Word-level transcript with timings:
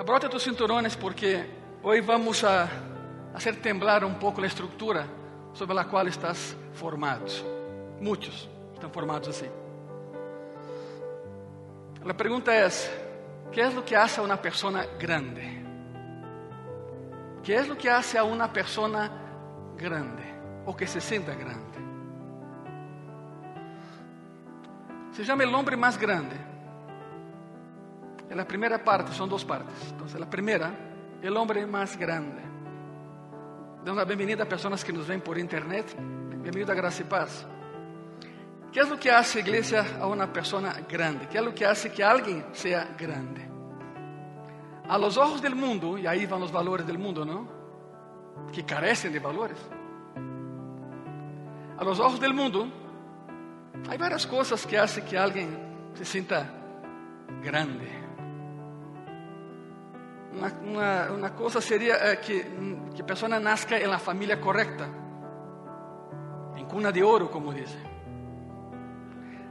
Abrote 0.00 0.30
tus 0.30 0.44
cinturones 0.44 0.96
porque 0.96 1.44
hoy 1.82 2.00
vamos 2.00 2.42
a 2.42 2.66
hacer 3.34 3.60
temblar 3.60 4.02
un 4.02 4.18
poco 4.18 4.40
la 4.40 4.46
estructura 4.46 5.04
sobre 5.52 5.74
la 5.74 5.86
cual 5.86 6.08
estás 6.08 6.56
formado. 6.72 7.26
Muchos 8.00 8.48
están 8.72 8.90
formados 8.90 9.28
así. 9.28 9.44
La 12.02 12.16
pregunta 12.16 12.64
es, 12.64 12.90
¿qué 13.52 13.60
es 13.60 13.74
lo 13.74 13.84
que 13.84 13.94
hace 13.94 14.22
a 14.22 14.24
una 14.24 14.40
persona 14.40 14.86
grande? 14.98 15.62
¿Qué 17.42 17.56
es 17.56 17.68
lo 17.68 17.76
que 17.76 17.90
hace 17.90 18.16
a 18.16 18.24
una 18.24 18.50
persona 18.50 19.10
grande 19.76 20.24
o 20.64 20.74
que 20.74 20.86
se 20.86 21.02
sienta 21.02 21.34
grande? 21.34 21.78
Se 25.12 25.24
llama 25.24 25.44
el 25.44 25.54
hombre 25.54 25.76
más 25.76 25.98
grande. 25.98 26.49
En 28.30 28.36
la 28.36 28.46
primera 28.46 28.82
parte, 28.82 29.12
son 29.12 29.28
dos 29.28 29.44
partes. 29.44 29.74
Entonces, 29.90 30.20
la 30.20 30.30
primera, 30.30 30.70
el 31.20 31.36
hombre 31.36 31.66
más 31.66 31.96
grande. 31.96 32.40
Dando 33.84 33.94
la 33.96 34.04
bienvenida 34.04 34.44
a 34.44 34.48
personas 34.48 34.84
que 34.84 34.92
nos 34.92 35.08
ven 35.08 35.20
por 35.20 35.36
internet. 35.36 35.96
Bienvenido 35.98 36.70
a 36.70 36.76
Gracia 36.76 37.04
y 37.04 37.08
Paz. 37.08 37.44
¿Qué 38.72 38.78
es 38.78 38.88
lo 38.88 39.00
que 39.00 39.10
hace 39.10 39.40
iglesia 39.40 39.84
a 40.00 40.06
una 40.06 40.32
persona 40.32 40.72
grande? 40.88 41.26
¿Qué 41.26 41.38
es 41.38 41.44
lo 41.44 41.52
que 41.52 41.66
hace 41.66 41.90
que 41.90 42.04
alguien 42.04 42.44
sea 42.52 42.94
grande? 42.96 43.50
A 44.88 44.96
los 44.96 45.16
ojos 45.16 45.42
del 45.42 45.56
mundo, 45.56 45.98
y 45.98 46.06
ahí 46.06 46.24
van 46.26 46.38
los 46.38 46.52
valores 46.52 46.86
del 46.86 46.98
mundo, 46.98 47.24
¿no? 47.24 47.48
Que 48.52 48.64
carecen 48.64 49.12
de 49.12 49.18
valores. 49.18 49.58
A 51.76 51.82
los 51.82 51.98
ojos 51.98 52.20
del 52.20 52.32
mundo, 52.32 52.68
hay 53.88 53.98
varias 53.98 54.24
cosas 54.24 54.64
que 54.64 54.78
hacen 54.78 55.04
que 55.04 55.18
alguien 55.18 55.90
se 55.94 56.04
sienta 56.04 56.48
grande. 57.42 58.09
Una, 60.32 60.52
una, 60.64 61.12
una 61.12 61.34
cosa 61.34 61.60
sería 61.60 62.12
eh, 62.12 62.20
que, 62.20 62.46
que 62.94 63.04
persona 63.04 63.40
nazca 63.40 63.78
en 63.78 63.90
la 63.90 63.98
familia 63.98 64.40
correcta, 64.40 64.88
en 66.56 66.66
cuna 66.66 66.92
de 66.92 67.02
oro, 67.02 67.30
como 67.30 67.52
dice. 67.52 67.78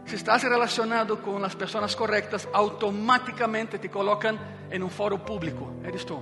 Si 0.05 0.15
estás 0.15 0.43
relacionado 0.43 1.21
con 1.21 1.41
las 1.41 1.55
personas 1.55 1.95
correctas, 1.95 2.47
automáticamente 2.51 3.77
te 3.77 3.89
colocan 3.89 4.39
en 4.69 4.81
un 4.81 4.89
foro 4.89 5.23
público. 5.23 5.73
Eres 5.83 6.05
tú. 6.05 6.19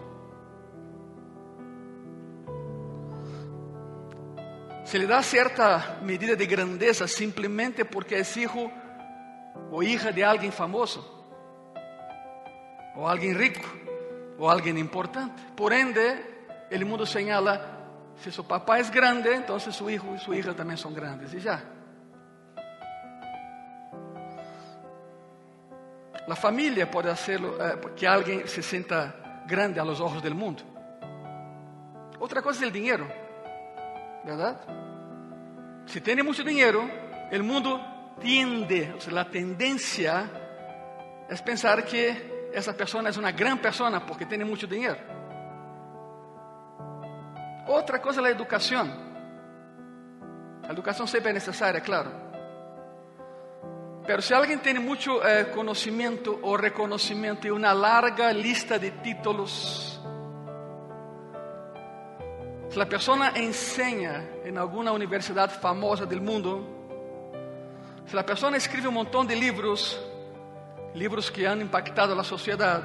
Se 4.83 4.97
le 4.97 5.05
da 5.05 5.21
cierta 5.21 5.99
medida 6.01 6.35
de 6.35 6.45
grandeza 6.45 7.07
simplemente 7.07 7.85
porque 7.85 8.19
es 8.19 8.37
hijo 8.37 8.71
o 9.71 9.83
hija 9.83 10.11
de 10.11 10.23
alguien 10.23 10.51
famoso, 10.51 11.25
o 12.95 13.07
alguien 13.07 13.37
rico, 13.37 13.61
o 14.37 14.49
alguien 14.49 14.77
importante. 14.77 15.41
Por 15.55 15.73
ende, 15.73 16.37
el 16.69 16.85
mundo 16.85 17.05
señala, 17.05 17.77
si 18.21 18.31
su 18.31 18.45
papá 18.45 18.79
es 18.79 18.91
grande, 18.91 19.35
entonces 19.35 19.75
su 19.75 19.89
hijo 19.89 20.13
y 20.15 20.19
su 20.19 20.33
hija 20.33 20.53
también 20.53 20.77
son 20.77 20.93
grandes. 20.93 21.33
Y 21.33 21.39
ya. 21.39 21.63
La 26.27 26.35
familia 26.35 26.91
puede 26.91 27.09
hacerlo 27.09 27.57
eh, 27.65 27.79
que 27.95 28.05
alguien 28.05 28.47
se 28.47 28.61
sienta 28.61 29.43
grande 29.47 29.79
a 29.79 29.85
los 29.85 29.99
ojos 30.01 30.21
del 30.21 30.35
mundo. 30.35 30.63
Otra 32.19 32.41
cosa 32.41 32.59
es 32.59 32.63
el 32.63 32.73
dinero, 32.73 33.07
¿verdad? 34.25 34.59
Si 35.85 36.01
tiene 36.01 36.23
mucho 36.23 36.43
dinero, 36.43 36.89
el 37.31 37.43
mundo 37.43 37.79
tiende, 38.19 38.93
o 38.97 38.99
sea, 38.99 39.13
la 39.13 39.29
tendencia 39.29 40.29
es 41.29 41.41
pensar 41.41 41.85
que 41.85 42.36
esa 42.57 42.73
persona 42.73 43.09
es 43.09 43.17
una 43.17 43.31
gran 43.31 43.59
persona 43.59 44.05
porque 44.05 44.25
tiene 44.25 44.43
mucho 44.43 44.65
dinero. 44.65 44.97
Otra 47.67 48.01
cosa 48.01 48.19
es 48.19 48.23
la 48.23 48.29
educación. 48.29 48.91
La 50.63 50.69
educación 50.69 51.07
siempre 51.07 51.31
es 51.31 51.35
necesaria, 51.35 51.81
claro. 51.81 52.11
Pero 54.05 54.21
si 54.21 54.33
alguien 54.33 54.61
tiene 54.61 54.79
mucho 54.79 55.25
eh, 55.27 55.51
conocimiento 55.53 56.39
o 56.41 56.55
reconocimiento 56.55 57.47
y 57.47 57.51
una 57.51 57.73
larga 57.73 58.31
lista 58.31 58.79
de 58.79 58.91
títulos, 58.91 60.01
si 62.69 62.79
la 62.79 62.85
persona 62.87 63.33
enseña 63.35 64.23
en 64.45 64.57
alguna 64.57 64.93
universidad 64.93 65.49
famosa 65.49 66.05
del 66.05 66.21
mundo, 66.21 66.65
si 68.05 68.15
la 68.15 68.25
persona 68.25 68.55
escribe 68.55 68.87
un 68.87 68.93
montón 68.93 69.27
de 69.27 69.35
libros, 69.35 70.01
libros 70.93 71.31
que 71.31 71.47
han 71.47 71.61
impactado 71.61 72.15
la 72.15 72.23
sociedad, 72.23 72.83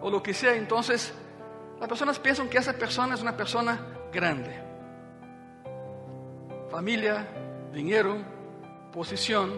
o 0.00 0.10
lo 0.10 0.22
que 0.22 0.34
sea, 0.34 0.54
entonces 0.54 1.12
las 1.80 1.88
personas 1.88 2.18
piensan 2.18 2.48
que 2.48 2.58
esa 2.58 2.72
persona 2.72 3.14
es 3.14 3.22
una 3.22 3.36
persona 3.36 3.78
grande. 4.12 4.62
Familia, 6.70 7.26
dinero, 7.72 8.16
posición. 8.92 9.52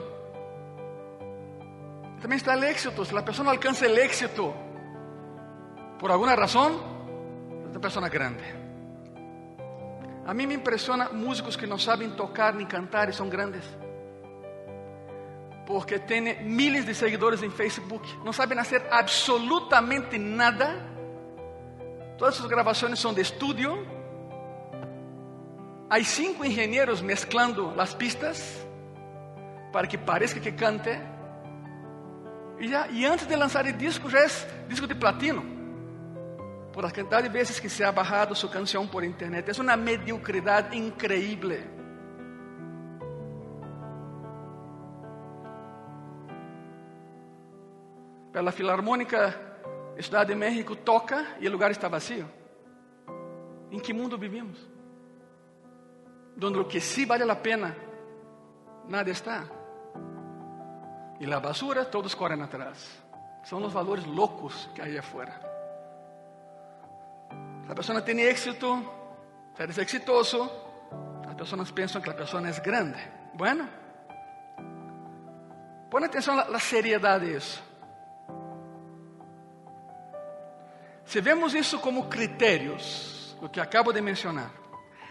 También 2.21 2.39
está 2.39 2.55
el 2.55 2.65
éxito. 2.65 3.05
Si 3.05 3.15
la 3.15 3.25
persona 3.25 3.51
alcanza 3.51 3.87
el 3.87 3.99
éxito 3.99 4.55
por 5.99 6.11
alguna 6.11 6.37
razón, 6.37 6.73
es 7.62 7.71
una 7.71 7.81
persona 7.81 8.09
grande. 8.09 8.45
A 10.27 10.35
mí 10.35 10.47
me 10.47 10.55
impresiona 10.55 11.09
músicos 11.11 11.56
que 11.56 11.67
no 11.67 11.79
saben 11.79 12.15
tocar 12.15 12.55
ni 12.55 12.67
cantar 12.67 13.09
y 13.09 13.12
son 13.12 13.31
grandes. 13.31 13.65
Porque 15.69 15.99
tienen 15.99 16.56
miles 16.56 16.87
de 16.87 16.95
seguidores 16.95 17.43
en 17.43 17.53
Facebook, 17.53 18.01
no 18.25 18.33
saben 18.33 18.59
hacer 18.59 18.89
absolutamente 18.91 20.19
nada. 20.19 20.75
Todas 22.17 22.37
sus 22.37 22.49
grabaciones 22.49 22.99
son 22.99 23.15
de 23.15 23.21
estudio. 23.21 23.77
Hay 25.91 26.05
cinco 26.05 26.47
ingenieros 26.47 27.03
mezclando 27.03 27.75
las 27.77 27.95
pistas 27.95 28.67
para 29.71 29.87
que 29.87 29.99
parezca 29.99 30.41
que 30.41 30.55
cante. 30.55 30.99
E, 32.59 33.05
antes 33.05 33.29
de 33.29 33.37
lançar 33.37 33.67
o 33.67 33.73
disco, 33.75 34.09
já 34.09 34.21
é 34.21 34.29
disco 34.71 34.87
de 34.87 34.95
platino. 34.95 35.45
Por 36.73 36.87
a 36.87 36.91
quantidade 36.91 37.25
de 37.25 37.29
vezes 37.29 37.61
que 37.61 37.69
se 37.69 37.85
ha 37.85 37.93
bajado 37.93 38.35
sua 38.35 38.49
canção 38.49 38.87
por 38.87 39.05
internet. 39.05 39.50
É 39.50 39.61
uma 39.61 39.77
mediocridade 39.77 40.79
increíble. 40.79 41.78
Pela 48.38 48.53
Filarmônica 48.53 49.34
Cidade 50.00 50.32
de 50.32 50.38
México 50.38 50.76
toca 50.76 51.26
e 51.41 51.49
o 51.49 51.50
lugar 51.50 51.72
está 51.72 51.88
vazio. 51.88 52.31
Em 53.69 53.81
que 53.81 53.93
mundo 53.93 54.16
vivimos? 54.16 54.56
Donde 56.37 56.60
o 56.60 56.65
que 56.65 56.81
sí 56.81 57.04
vale 57.04 57.28
a 57.28 57.34
pena, 57.34 57.76
nada 58.87 59.10
está. 59.10 59.43
E 61.19 61.26
la 61.26 61.41
basura, 61.41 61.84
todos 61.84 62.15
correm 62.15 62.41
atrás. 62.41 63.03
São 63.43 63.60
os 63.65 63.72
valores 63.72 64.04
loucos 64.06 64.70
que 64.72 64.82
hay 64.82 64.97
afuera. 64.97 65.34
Se 67.66 67.72
a 67.72 67.75
pessoa 67.75 68.00
tem 68.00 68.20
éxito, 68.20 68.88
eres 69.59 69.78
exitoso, 69.78 70.49
as 71.26 71.34
pessoas 71.34 71.72
pensam 71.72 72.00
que 72.00 72.10
a 72.10 72.15
pessoa 72.15 72.49
é 72.49 72.53
grande. 72.60 73.00
Bueno, 73.34 73.69
põe 75.91 76.05
atenção 76.05 76.37
na 76.37 76.60
seriedade 76.60 77.26
disso. 77.26 77.68
Se 81.09 81.23
vemos 81.23 81.55
isso 81.55 81.81
como 81.81 82.07
critérios, 82.07 83.35
o 83.41 83.49
que 83.49 83.61
acabo 83.61 83.95
de 83.95 84.03
mencionar, 84.03 84.51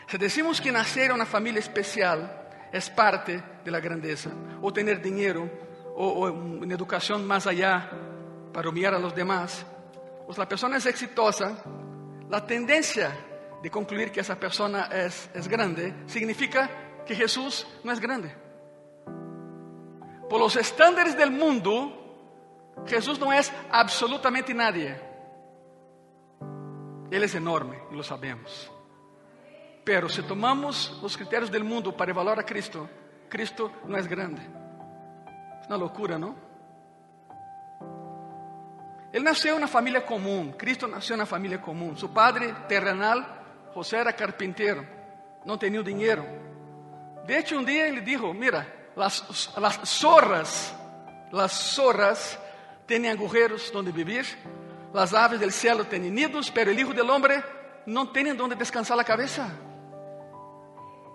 se 0.07 0.15
decimos 0.19 0.59
que 0.59 0.71
nascer 0.71 1.09
em 1.09 1.13
uma 1.13 1.25
família 1.25 1.59
especial 1.59 2.19
é 2.71 2.79
parte 2.95 3.41
de 3.63 3.71
la 3.71 3.79
grandeza, 3.79 4.29
ou 4.61 4.71
ter 4.71 4.99
dinheiro 4.99 5.49
o, 5.95 6.05
o 6.05 6.63
en 6.63 6.71
educación 6.71 7.25
más 7.25 7.47
allá 7.47 7.89
para 8.53 8.69
humillar 8.69 8.93
a 8.93 8.99
los 8.99 9.15
demás, 9.15 9.65
pues 10.27 10.37
la 10.37 10.47
persona 10.47 10.77
es 10.77 10.85
exitosa, 10.85 11.63
la 12.29 12.45
tendencia 12.45 13.09
de 13.63 13.71
concluir 13.71 14.11
que 14.11 14.19
esa 14.19 14.35
persona 14.35 14.89
es, 14.91 15.31
es 15.33 15.47
grande 15.47 15.95
significa 16.05 16.69
que 17.07 17.15
Jesús 17.15 17.65
no 17.83 17.91
es 17.91 17.99
grande. 17.99 18.35
Por 20.29 20.39
los 20.39 20.57
estándares 20.57 21.17
del 21.17 21.31
mundo, 21.31 22.85
Jesús 22.85 23.19
no 23.19 23.33
es 23.33 23.51
absolutamente 23.71 24.53
nadie. 24.53 25.06
Él 27.11 27.23
es 27.23 27.35
enorme 27.35 27.79
lo 27.91 28.03
sabemos. 28.03 28.71
Pero 29.83 30.09
si 30.09 30.21
tomamos 30.23 30.99
los 31.01 31.15
criterios 31.15 31.49
del 31.49 31.63
mundo 31.63 31.95
para 31.95 32.11
evaluar 32.11 32.39
a 32.39 32.43
Cristo, 32.43 32.89
Cristo 33.29 33.71
no 33.85 33.97
es 33.97 34.07
grande. 34.07 34.41
Uma 35.67 35.77
loucura, 35.77 36.17
não? 36.17 36.35
Ele 39.13 39.23
nasceu 39.23 39.55
uma 39.55 39.67
família 39.67 40.01
comum. 40.01 40.51
Cristo 40.51 40.87
nasceu 40.87 41.15
uma 41.15 41.25
família 41.25 41.57
comum. 41.57 41.95
Seu 41.95 42.09
padre 42.09 42.53
terrenal, 42.67 43.23
José, 43.73 43.97
era 43.97 44.11
carpinteiro. 44.11 44.85
Não 45.45 45.57
tinha 45.57 45.81
dinheiro. 45.81 46.25
De 47.25 47.33
hecho, 47.33 47.57
um 47.57 47.63
dia 47.63 47.87
ele 47.87 48.01
disse: 48.01 48.33
Mira, 48.33 48.67
las 48.95 49.23
zorras, 49.85 50.75
las 51.31 51.51
zorras 51.73 52.37
têm 52.85 53.09
agujeros 53.09 53.73
onde 53.75 53.91
vivir, 53.91 54.25
Las 54.93 55.13
aves 55.13 55.39
del 55.39 55.51
cielo 55.51 55.85
tienen 55.85 56.15
nidos, 56.15 56.51
pero 56.51 56.71
el 56.71 56.79
Hijo 56.79 56.93
del 56.93 57.09
Hombre 57.09 57.43
no 57.85 58.11
tiene 58.11 58.33
donde 58.33 58.55
descansar 58.55 58.97
la 58.97 59.03
cabeza. 59.03 59.49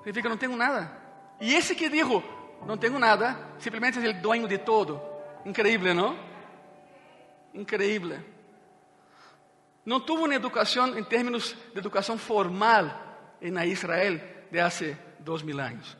Significa, 0.02 0.28
não 0.28 0.36
tenho 0.36 0.56
nada. 0.56 0.90
E 1.40 1.54
esse 1.54 1.74
que 1.74 1.88
dijo, 1.88 2.22
não 2.66 2.76
tenho 2.76 2.98
nada, 2.98 3.36
simplesmente 3.58 3.98
é 4.04 4.10
o 4.10 4.20
dueño 4.20 4.48
de 4.48 4.58
todo. 4.58 5.00
Increíble, 5.44 5.94
não? 5.94 6.16
Increíble. 7.54 8.20
Não 9.84 10.00
tuvo 10.00 10.24
uma 10.24 10.34
educação 10.34 10.96
em 10.96 11.04
termos 11.04 11.56
de 11.72 11.78
educação 11.78 12.16
formal 12.16 12.90
na 13.40 13.66
Israel 13.66 14.20
de 14.50 14.60
há 14.60 14.68
dois 15.18 15.42
mil 15.42 15.58
anos. 15.58 15.96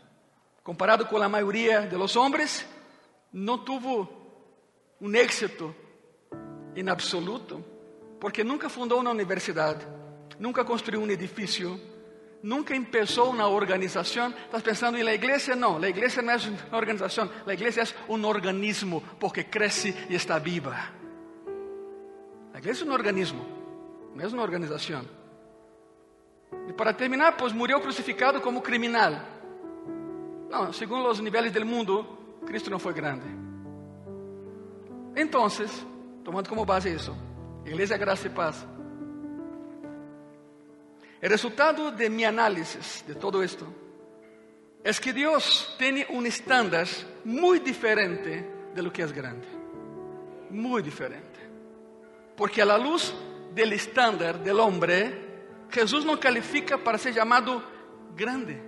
Comparado 0.63 1.07
com 1.07 1.17
a 1.21 1.29
maioria 1.29 1.83
de 1.83 1.97
los 1.97 2.15
hombres, 2.15 2.65
não 3.33 3.59
tuvo 3.59 4.09
um 5.01 5.13
êxito 5.15 5.75
em 6.75 6.89
absoluto, 6.89 7.65
porque 8.21 8.45
nunca 8.45 8.69
fundou 8.69 9.01
uma 9.01 9.11
universidade, 9.11 9.87
nunca 10.39 10.65
construiu 10.65 11.01
um 11.01 11.11
edifício, 11.11 11.81
nunca 12.43 12.75
empezó 12.75 13.31
una 13.31 13.47
organización. 13.47 14.35
Estás 14.45 14.63
pensando 14.63 14.99
en 14.99 15.05
la 15.05 15.15
iglesia? 15.15 15.55
No, 15.55 15.79
la 15.79 15.89
iglesia 15.89 16.23
no 16.23 16.33
es 16.33 16.47
una 16.47 16.59
organización, 16.77 17.31
la 17.47 17.55
iglesia 17.55 17.83
es 17.83 17.95
un 18.09 18.25
organismo 18.25 19.03
porque 19.19 19.49
crece 19.49 19.95
y 20.09 20.15
está 20.15 20.39
viva. 20.39 20.91
La 22.53 22.59
iglesia 22.59 22.83
es 22.83 22.89
un 22.89 22.93
organismo, 22.93 23.45
no 24.15 24.27
es 24.27 24.33
una 24.33 24.43
organización. 24.43 25.07
Y 26.69 26.73
para 26.75 26.97
terminar, 26.97 27.37
pues 27.37 27.55
murió 27.55 27.81
crucificado 27.81 28.41
como 28.43 28.63
criminal. 28.63 29.27
No, 30.51 30.73
según 30.73 31.03
los 31.03 31.23
niveles 31.23 31.53
del 31.53 31.65
mundo, 31.65 32.39
Cristo 32.47 32.71
no 32.71 32.79
fue 32.79 32.93
grande. 32.93 33.27
Entonces, 35.15 35.85
tomando 36.25 36.49
como 36.49 36.65
base 36.65 36.93
eso, 36.95 37.17
Iglesia 37.65 37.97
Gracia 37.97 38.31
y 38.31 38.35
Paz 38.35 38.67
El 41.23 41.31
resultado 41.31 41.93
de 41.93 42.11
mi 42.11 42.25
análisis 42.25 43.05
de 43.07 43.15
todo 43.15 43.45
esto 43.45 43.65
es 44.83 44.99
que 44.99 45.13
Dios 45.13 45.77
tiene 45.79 46.05
un 46.11 46.27
estándar 46.27 46.89
muy 47.25 47.61
diferente 47.61 48.45
de 48.75 48.83
lo 48.83 48.93
que 48.93 49.03
es 49.03 49.13
grande. 49.13 49.47
Muy 50.51 50.83
diferente. 50.83 51.39
Porque 52.37 52.61
a 52.61 52.65
la 52.65 52.77
luz 52.77 53.15
del 53.55 53.73
estándar 53.73 54.43
del 54.43 54.59
hombre, 54.59 55.47
Jesús 55.71 56.05
no 56.05 56.19
califica 56.19 56.77
para 56.77 56.99
ser 56.99 57.15
llamado 57.15 57.63
grande. 58.17 58.61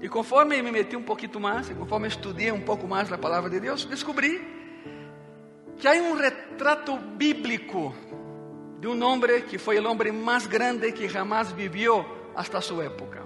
E 0.00 0.08
conforme 0.08 0.62
me 0.62 0.72
meti 0.72 0.96
um 0.96 1.02
pouquinho 1.02 1.38
mais, 1.38 1.68
e 1.68 1.74
conforme 1.74 2.08
estudei 2.08 2.50
um 2.50 2.62
pouco 2.62 2.88
mais 2.88 3.12
a 3.12 3.18
palavra 3.18 3.50
de 3.50 3.60
Deus, 3.60 3.84
descobri 3.84 4.40
que 5.78 5.88
há 5.88 5.92
um 5.92 6.14
retrato 6.14 6.96
bíblico 6.96 7.94
de 8.78 8.88
um 8.88 9.02
homem 9.04 9.42
que 9.42 9.58
foi 9.58 9.78
o 9.78 9.88
homem 9.88 10.12
mais 10.12 10.46
grande 10.46 10.92
que 10.92 11.08
jamás 11.08 11.52
viveu 11.52 12.04
hasta 12.34 12.60
sua 12.60 12.84
época. 12.84 13.22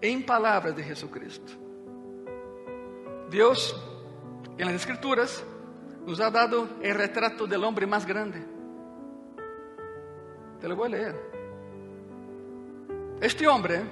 Em 0.00 0.20
palavras 0.22 0.74
de 0.74 0.82
Jesucristo. 0.82 1.58
Deus, 3.28 3.74
em 4.58 4.64
las 4.64 4.74
Escrituras, 4.74 5.44
nos 6.06 6.20
ha 6.20 6.30
dado 6.30 6.62
o 6.62 6.96
retrato 6.96 7.46
do 7.46 7.66
homem 7.66 7.86
mais 7.86 8.04
grande. 8.04 8.42
Te 10.60 10.68
lo 10.68 10.76
voy 10.76 10.86
a 10.86 10.90
leer. 10.90 11.14
Este 13.20 13.46
homem, 13.46 13.82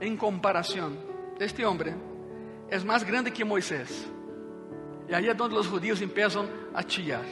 em 0.00 0.16
comparação, 0.16 0.96
este 1.38 1.64
homem 1.64 1.94
é 2.70 2.78
mais 2.78 3.02
grande 3.02 3.30
que 3.30 3.44
Moisés. 3.44 4.08
E 5.08 5.14
aí 5.14 5.28
é 5.28 5.32
onde 5.32 5.54
os 5.54 5.66
judíos 5.66 6.00
empiezam 6.00 6.48
a 6.74 6.82
chillar. 6.82 7.24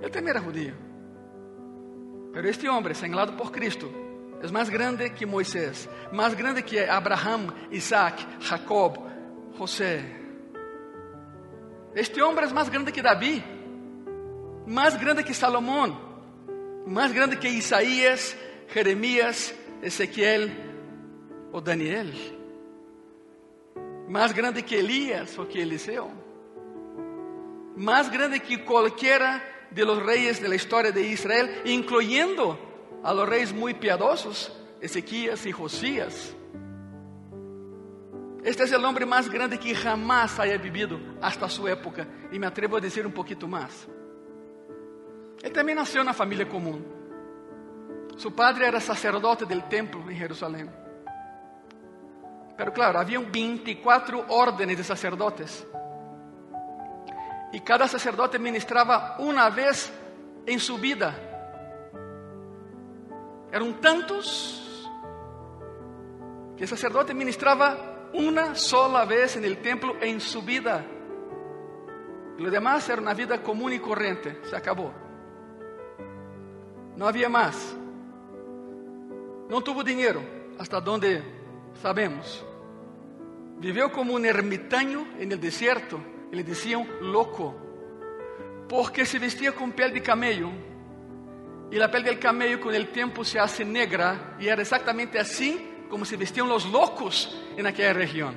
Ele 0.00 0.10
também 0.10 0.30
era 0.30 0.40
judío. 0.40 0.74
Pero 2.32 2.48
este 2.48 2.68
homem, 2.68 2.94
señalado 2.94 3.32
por 3.32 3.50
Cristo, 3.50 3.90
é 4.40 4.48
mais 4.50 4.68
grande 4.68 5.10
que 5.10 5.26
Moisés, 5.26 5.88
mais 6.12 6.34
grande 6.34 6.62
que 6.62 6.78
Abraham, 6.78 7.48
Isaac, 7.70 8.24
Jacob, 8.40 8.98
José. 9.56 10.04
Este 11.94 12.22
homem 12.22 12.44
é 12.44 12.52
mais 12.52 12.68
grande 12.68 12.92
que 12.92 13.02
Davi, 13.02 13.42
mais 14.66 14.94
grande 14.96 15.24
que 15.24 15.34
Salomão, 15.34 15.98
mais 16.86 17.10
grande 17.12 17.36
que 17.36 17.48
Isaías, 17.48 18.36
Jeremias, 18.72 19.54
Ezequiel 19.82 20.48
ou 21.52 21.60
Daniel. 21.60 22.37
Mais 24.08 24.32
grande 24.32 24.62
que 24.62 24.74
Elias 24.74 25.38
ou 25.38 25.44
que 25.44 25.60
Eliseu. 25.60 26.08
Mais 27.76 28.08
grande 28.08 28.40
que 28.40 28.56
qualquer 28.64 29.20
de 29.70 29.84
los 29.84 30.02
reyes 30.02 30.40
de 30.40 30.48
la 30.48 30.54
historia 30.54 30.90
de 30.90 31.02
Israel, 31.02 31.60
incluyendo 31.66 32.58
a 33.04 33.12
los 33.12 33.28
reyes 33.28 33.52
muy 33.52 33.74
piadosos, 33.74 34.50
Ezequías 34.80 35.44
y 35.44 35.52
Josías. 35.52 36.34
Este 38.42 38.64
es 38.64 38.72
el 38.72 38.84
hombre 38.84 39.04
más 39.04 39.28
grande 39.28 39.58
que 39.58 39.74
jamás 39.74 40.38
haya 40.38 40.56
vivido 40.56 40.98
hasta 41.20 41.48
su 41.48 41.68
época, 41.68 42.06
y 42.32 42.38
me 42.38 42.46
atrevo 42.46 42.78
a 42.78 42.80
decir 42.80 43.06
un 43.06 43.12
poquito 43.12 43.46
más. 43.46 43.86
Él 45.42 45.52
también 45.52 45.76
nació 45.76 46.00
en 46.00 46.06
una 46.06 46.14
familia 46.14 46.48
común. 46.48 46.84
Su 48.16 48.34
padre 48.34 48.66
era 48.66 48.80
sacerdote 48.80 49.44
del 49.44 49.68
templo 49.68 50.00
en 50.08 50.16
Jerusalén. 50.16 50.87
Pero 52.58 52.72
claro, 52.72 52.98
había 52.98 53.20
24 53.20 54.26
órdenes 54.28 54.76
de 54.76 54.82
sacerdotes. 54.82 55.64
E 57.52 57.60
cada 57.62 57.86
sacerdote 57.86 58.36
ministrava 58.36 59.14
uma 59.20 59.48
vez 59.48 59.92
em 60.44 60.58
sua 60.58 60.76
vida. 60.76 61.14
Eram 63.52 63.74
tantos 63.74 64.90
que 66.56 66.64
o 66.64 66.68
sacerdote 66.68 67.14
ministrava 67.14 68.10
uma 68.12 68.56
sola 68.56 69.06
vez 69.06 69.36
no 69.36 69.56
templo 69.56 69.96
em 70.02 70.18
sua 70.18 70.42
vida. 70.42 70.84
E 72.38 72.44
o 72.44 72.50
demais 72.50 72.88
era 72.90 73.00
uma 73.00 73.14
vida 73.14 73.38
comum 73.38 73.70
e 73.70 73.78
corrente. 73.78 74.34
Se 74.50 74.56
acabou. 74.56 74.92
Não 76.96 77.06
havia 77.06 77.28
mais. 77.28 77.54
Não 79.48 79.62
tuvo 79.62 79.84
dinheiro, 79.84 80.20
hasta 80.58 80.80
donde 80.80 81.22
sabemos. 81.80 82.47
Viveu 83.60 83.90
como 83.90 84.14
um 84.14 84.24
ermitaño 84.24 85.06
en 85.18 85.32
el 85.32 85.40
desierto 85.40 86.00
e 86.30 86.36
le 86.36 86.44
diziam 86.44 86.86
louco, 87.00 87.54
porque 88.68 89.04
se 89.04 89.18
vestia 89.18 89.52
com 89.52 89.70
pele 89.70 89.94
de 89.94 90.00
camello, 90.00 90.52
e 91.70 91.82
a 91.82 91.88
pele 91.88 92.04
del 92.04 92.18
camello 92.18 92.60
com 92.60 92.68
o 92.68 92.86
tempo 92.86 93.24
se 93.24 93.38
hace 93.38 93.64
negra, 93.64 94.36
e 94.38 94.48
era 94.48 94.62
exatamente 94.62 95.18
assim 95.18 95.86
como 95.90 96.04
se 96.04 96.16
vestiam 96.16 96.54
os 96.54 96.64
loucos 96.64 97.34
en 97.56 97.66
aquela 97.66 97.98
região. 97.98 98.34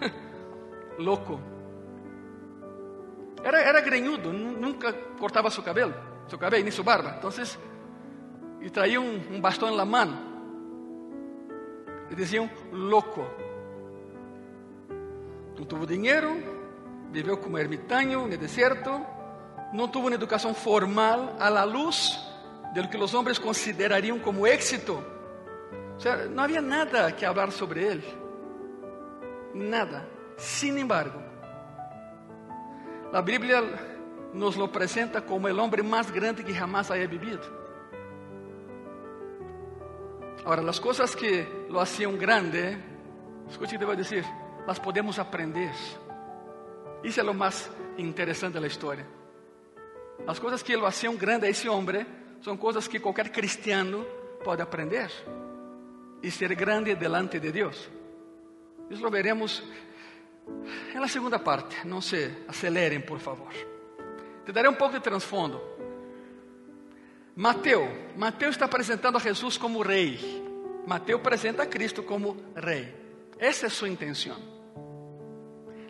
Louco. 0.98 1.40
Era, 3.42 3.62
era 3.62 3.80
greñudo, 3.80 4.32
nunca 4.32 4.92
cortava 5.18 5.50
seu 5.50 5.62
cabelo, 5.62 5.94
seu 6.28 6.38
cabelo 6.38 6.62
nem 6.62 6.70
sua 6.70 6.84
barba. 6.84 7.16
Então, 7.16 7.30
e 8.60 8.68
traía 8.68 9.00
um, 9.00 9.40
bastão 9.40 9.74
na 9.74 9.84
mão. 9.86 10.30
E 12.10 12.14
diziam 12.14 12.50
louco. 12.70 13.24
Não 15.60 15.66
teve 15.66 15.84
dinheiro, 15.84 16.42
viveu 17.12 17.36
como 17.36 17.58
ermitaño 17.58 18.26
no 18.26 18.34
deserto, 18.38 18.90
não 19.74 19.88
teve 19.88 20.06
uma 20.06 20.14
educação 20.14 20.54
formal 20.54 21.36
la 21.38 21.64
luz 21.64 22.18
de 22.72 22.80
lo 22.80 22.88
que 22.88 22.96
os 22.96 23.12
homens 23.12 23.38
considerariam 23.38 24.18
como 24.20 24.46
éxito. 24.46 25.04
O 25.98 26.00
sea, 26.00 26.24
não 26.28 26.44
havia 26.44 26.62
nada 26.62 27.12
que 27.12 27.26
falar 27.26 27.52
sobre 27.52 27.84
ele. 27.84 28.04
Nada. 29.52 30.08
Sin 30.38 30.78
embargo, 30.78 31.20
a 33.12 33.20
Bíblia 33.20 33.60
nos 34.32 34.56
lo 34.56 34.68
presenta 34.68 35.20
como 35.20 35.46
o 35.46 35.60
homem 35.60 35.82
mais 35.82 36.10
grande 36.10 36.42
que 36.42 36.54
jamás 36.54 36.90
haya 36.90 37.06
vivido. 37.06 37.44
Agora, 40.42 40.66
as 40.70 40.78
coisas 40.78 41.14
que 41.14 41.46
lo 41.68 41.80
hacían 41.80 42.16
grande, 42.16 42.78
escute 43.50 43.76
o 43.76 43.78
que 43.78 43.84
vou 43.84 43.94
dizer 43.94 44.24
las 44.66 44.78
podemos 44.78 45.18
aprender. 45.18 45.74
Isso 47.02 47.20
é 47.20 47.22
o 47.22 47.34
mais 47.34 47.70
interessante 47.96 48.60
da 48.60 48.66
história. 48.66 49.06
As 50.26 50.38
coisas 50.38 50.62
que 50.62 50.76
lo 50.76 50.86
hacían 50.86 51.16
grande 51.16 51.46
a 51.46 51.50
esse 51.50 51.68
homem 51.68 52.06
são 52.42 52.56
coisas 52.56 52.88
que 52.88 53.00
qualquer 53.00 53.30
cristiano 53.30 54.04
pode 54.44 54.62
aprender 54.62 55.10
e 56.22 56.30
ser 56.30 56.54
grande 56.54 56.94
delante 56.94 57.40
de 57.40 57.50
Deus. 57.50 57.88
Isso 58.90 59.02
lo 59.02 59.10
veremos 59.10 59.62
na 60.94 61.08
segunda 61.08 61.38
parte. 61.38 61.86
Não 61.86 62.00
se 62.00 62.44
acelerem, 62.48 63.00
por 63.00 63.18
favor. 63.18 63.52
Te 64.44 64.52
darei 64.52 64.70
um 64.70 64.74
pouco 64.74 64.94
de 64.94 65.00
transfondo. 65.00 65.60
Mateus, 67.36 67.88
Mateus 68.16 68.56
está 68.56 68.66
apresentando 68.66 69.16
a 69.16 69.20
Jesus 69.20 69.56
como 69.56 69.82
rei. 69.82 70.18
Mateus 70.86 71.20
apresenta 71.20 71.62
a 71.62 71.66
Cristo 71.66 72.02
como 72.02 72.36
rei. 72.54 72.92
Essa 73.40 73.68
é 73.68 73.70
sua 73.70 73.88
intenção. 73.88 74.36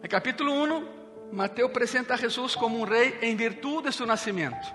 No 0.01 0.09
capítulo 0.09 0.53
1, 0.53 1.33
Mateo 1.33 1.69
presenta 1.71 2.15
a 2.15 2.17
Jesús 2.17 2.55
como 2.55 2.79
un 2.79 2.87
rey 2.87 3.19
en 3.23 3.37
virtud 3.37 3.83
de 3.83 3.91
su 3.91 4.07
nacimiento. 4.07 4.69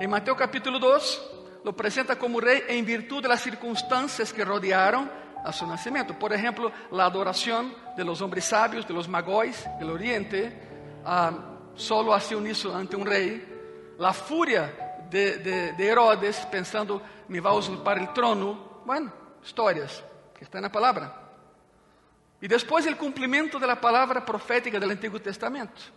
En 0.00 0.08
Mateo 0.08 0.34
capítulo 0.34 0.78
2 0.78 1.60
lo 1.62 1.76
presenta 1.76 2.16
como 2.16 2.40
rey 2.40 2.62
en 2.68 2.86
virtud 2.86 3.22
de 3.22 3.28
las 3.28 3.42
circunstancias 3.42 4.32
que 4.32 4.46
rodearon 4.46 5.10
a 5.44 5.52
su 5.52 5.66
nacimiento. 5.66 6.18
Por 6.18 6.32
ejemplo, 6.32 6.72
la 6.90 7.04
adoración 7.04 7.74
de 7.98 8.02
los 8.02 8.22
hombres 8.22 8.46
sabios, 8.46 8.88
de 8.88 8.94
los 8.94 9.06
magóis 9.06 9.62
del 9.78 9.90
oriente, 9.90 10.58
ah, 11.04 11.32
solo 11.74 12.14
hacía 12.14 12.38
uniso 12.38 12.74
ante 12.74 12.96
un 12.96 13.04
rey. 13.04 13.94
La 13.98 14.14
furia 14.14 15.04
de, 15.10 15.36
de, 15.36 15.72
de 15.74 15.86
Herodes 15.86 16.38
pensando, 16.50 17.02
me 17.28 17.40
va 17.40 17.50
a 17.50 17.54
usurpar 17.54 17.98
el 17.98 18.10
trono. 18.14 18.82
Bueno, 18.86 19.12
histórias 19.44 20.02
estão 20.44 20.60
na 20.60 20.70
palavra. 20.70 21.12
E 22.40 22.48
depois 22.48 22.86
o 22.86 22.96
cumprimento 22.96 23.58
da 23.58 23.74
palavra 23.74 24.20
profética 24.20 24.78
do 24.78 24.90
Antigo 24.90 25.18
Testamento. 25.18 25.92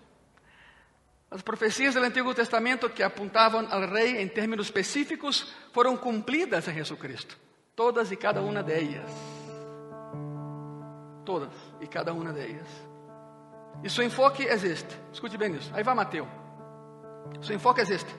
As 1.29 1.41
profecias 1.41 1.93
do 1.93 1.99
Antigo 1.99 2.33
Testamento 2.33 2.89
que 2.89 3.03
apontavam 3.03 3.67
ao 3.69 3.81
rei 3.81 4.21
em 4.21 4.27
termos 4.27 4.61
específicos 4.61 5.53
foram 5.73 5.97
cumpridas 5.97 6.67
em 6.67 6.73
Jesucristo. 6.73 7.37
Todas 7.75 8.11
e 8.11 8.15
cada 8.15 8.41
uma 8.41 8.63
delas. 8.63 9.11
Todas 11.25 11.51
e 11.81 11.87
cada 11.87 12.13
uma 12.13 12.31
delas. 12.31 12.67
E 13.83 13.89
seu 13.89 14.05
enfoque 14.05 14.47
é 14.47 14.53
este. 14.53 14.97
Escute 15.11 15.37
bem 15.37 15.53
isso. 15.53 15.69
Aí 15.75 15.83
vai 15.83 15.93
Mateus. 15.93 16.29
Seu 17.41 17.55
enfoque 17.55 17.81
é 17.81 17.83
este. 17.83 18.15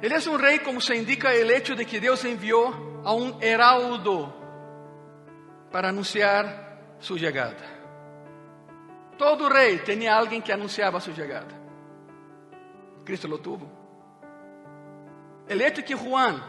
Ele 0.00 0.14
é 0.14 0.30
um 0.30 0.36
rei, 0.36 0.60
como 0.60 0.80
se 0.80 0.94
indica 0.94 1.28
o 1.28 1.50
hecho 1.50 1.74
de 1.74 1.84
que 1.84 2.00
Deus 2.00 2.24
enviou 2.24 3.02
a 3.04 3.12
um 3.12 3.42
heraldo 3.42 4.39
para 5.70 5.88
anunciar 5.88 6.96
sua 6.98 7.18
chegada. 7.18 7.80
Todo 9.16 9.48
rei 9.48 9.78
tinha 9.78 10.14
alguém 10.14 10.40
que 10.40 10.52
anunciava 10.52 11.00
sua 11.00 11.12
chegada. 11.12 11.54
Cristo 13.04 13.28
lo 13.28 13.38
tuvo. 13.38 13.70
El 15.48 15.60
hecho 15.60 15.84
que 15.84 15.94
Juan 15.94 16.42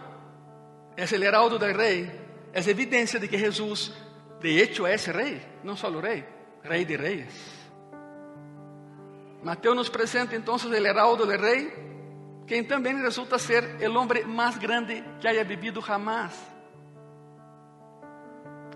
es 0.95 1.11
el 1.11 1.23
heraldo 1.23 1.57
del 1.57 1.73
rey 1.73 2.21
es 2.53 2.67
evidencia 2.67 3.19
de 3.19 3.27
que 3.27 3.37
Jesús, 3.37 3.93
de 4.41 4.61
hecho, 4.61 4.85
es 4.87 5.07
rey, 5.07 5.41
no 5.63 5.75
solo 5.75 6.01
rey, 6.01 6.25
rey 6.63 6.85
de 6.85 6.97
reyes. 6.97 7.61
Mateo 9.43 9.73
nos 9.73 9.89
presenta 9.89 10.35
entonces 10.35 10.71
el 10.71 10.85
heraldo 10.85 11.25
del 11.25 11.39
rey, 11.39 11.73
quien 12.45 12.67
también 12.67 13.01
resulta 13.01 13.39
ser 13.39 13.77
el 13.79 13.95
hombre 13.97 14.25
más 14.25 14.59
grande 14.59 15.03
que 15.19 15.27
haya 15.27 15.43
vivido 15.43 15.81
jamás. 15.81 16.50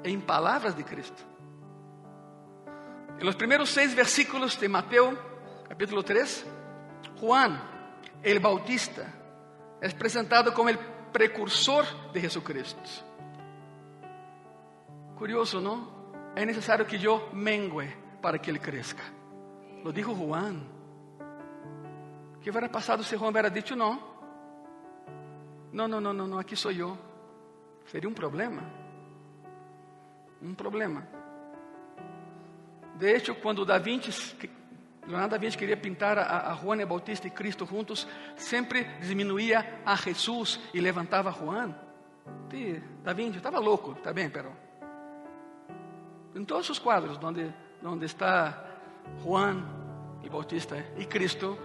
En 0.05 0.21
palabras 0.21 0.77
de 0.77 0.85
Cristo. 0.85 1.23
En 3.17 3.25
los 3.25 3.35
primeros 3.35 3.71
seis 3.71 3.95
versículos 3.95 4.59
de 4.59 4.69
Mateo, 4.69 5.17
capítulo 5.67 6.03
3, 6.03 6.45
Juan, 7.19 7.59
el 8.21 8.39
Bautista, 8.39 9.03
es 9.81 9.95
presentado 9.95 10.53
como 10.53 10.69
el 10.69 10.77
precursor 11.11 11.85
de 12.13 12.21
Jesucristo. 12.21 12.81
Curioso, 15.17 15.59
¿no? 15.59 16.33
Es 16.35 16.45
necesario 16.45 16.85
que 16.85 16.99
yo 16.99 17.29
mengue 17.33 17.91
para 18.21 18.37
que 18.39 18.51
Él 18.51 18.61
crezca. 18.61 19.03
Lo 19.83 19.91
dijo 19.91 20.13
Juan. 20.13 20.67
¿Qué 22.43 22.51
hubiera 22.51 22.71
pasado 22.71 23.01
si 23.01 23.15
Juan 23.15 23.31
hubiera 23.31 23.49
dicho 23.49 23.75
no? 23.75 23.99
No, 25.71 25.87
no, 25.87 25.99
no, 25.99 26.13
no, 26.13 26.27
no, 26.27 26.37
aquí 26.37 26.55
soy 26.55 26.75
yo. 26.75 26.95
Sería 27.87 28.07
un 28.07 28.13
problema. 28.13 28.84
Un 30.45 30.55
problema. 30.55 31.05
De 32.97 33.15
hecho, 33.15 33.35
quando 33.35 33.65
Da 33.65 33.77
Vinci, 33.77 34.11
Leonardo 35.07 35.35
da 35.35 35.37
Vinci 35.37 35.57
queria 35.57 35.77
pintar 35.77 36.17
a, 36.17 36.51
a 36.51 36.55
Juan 36.55 36.79
el 36.79 36.87
Bautista 36.87 37.27
e 37.27 37.31
Cristo 37.31 37.65
juntos, 37.65 38.07
sempre 38.35 38.97
diminuía 39.01 39.81
a 39.85 39.95
Jesus 39.95 40.59
e 40.73 40.81
levantava 40.81 41.31
Juan. 41.31 41.75
Sí, 42.49 42.81
da 43.03 43.13
Vinci 43.13 43.37
estava 43.37 43.59
louco, 43.59 43.93
está 43.93 44.11
bem, 44.11 44.29
pero 44.29 44.51
em 46.33 46.43
todos 46.43 46.69
os 46.69 46.79
quadros 46.79 47.19
onde, 47.21 47.53
onde 47.83 48.05
está 48.05 48.65
Juan 49.23 49.63
el 50.23 50.29
Bautista 50.29 50.75
e 50.97 51.05
Cristo, 51.05 51.57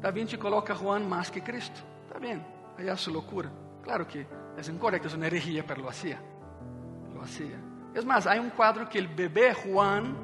Da 0.00 0.12
Vinci 0.12 0.36
coloca 0.36 0.74
Juan 0.74 1.08
mais 1.08 1.28
que 1.28 1.40
Cristo. 1.40 1.82
Está 2.06 2.20
bem, 2.20 2.44
aí 2.76 2.88
é 2.88 2.94
sua 2.96 3.14
loucura. 3.14 3.50
Claro 3.82 4.06
que 4.06 4.20
é 4.20 4.70
incorrecto, 4.70 5.08
é 5.08 5.16
uma 5.16 5.26
herejía, 5.26 5.64
pero 5.66 5.82
lo 5.82 5.88
hacía. 5.88 6.20
Lo 7.12 7.22
hacía. 7.22 7.67
Es 7.94 8.04
más, 8.04 8.26
hay 8.26 8.38
un 8.38 8.50
cuadro 8.50 8.88
que 8.88 8.98
el 8.98 9.08
bebé 9.08 9.54
Juan 9.54 10.16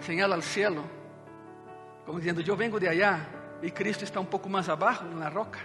señala 0.00 0.34
al 0.34 0.42
cielo, 0.42 0.82
como 2.04 2.18
diciendo, 2.18 2.40
yo 2.40 2.56
vengo 2.56 2.80
de 2.80 2.88
allá 2.88 3.26
y 3.62 3.70
Cristo 3.70 4.04
está 4.04 4.20
un 4.20 4.26
poco 4.26 4.48
más 4.48 4.68
abajo 4.68 5.04
en 5.04 5.20
la 5.20 5.30
roca. 5.30 5.60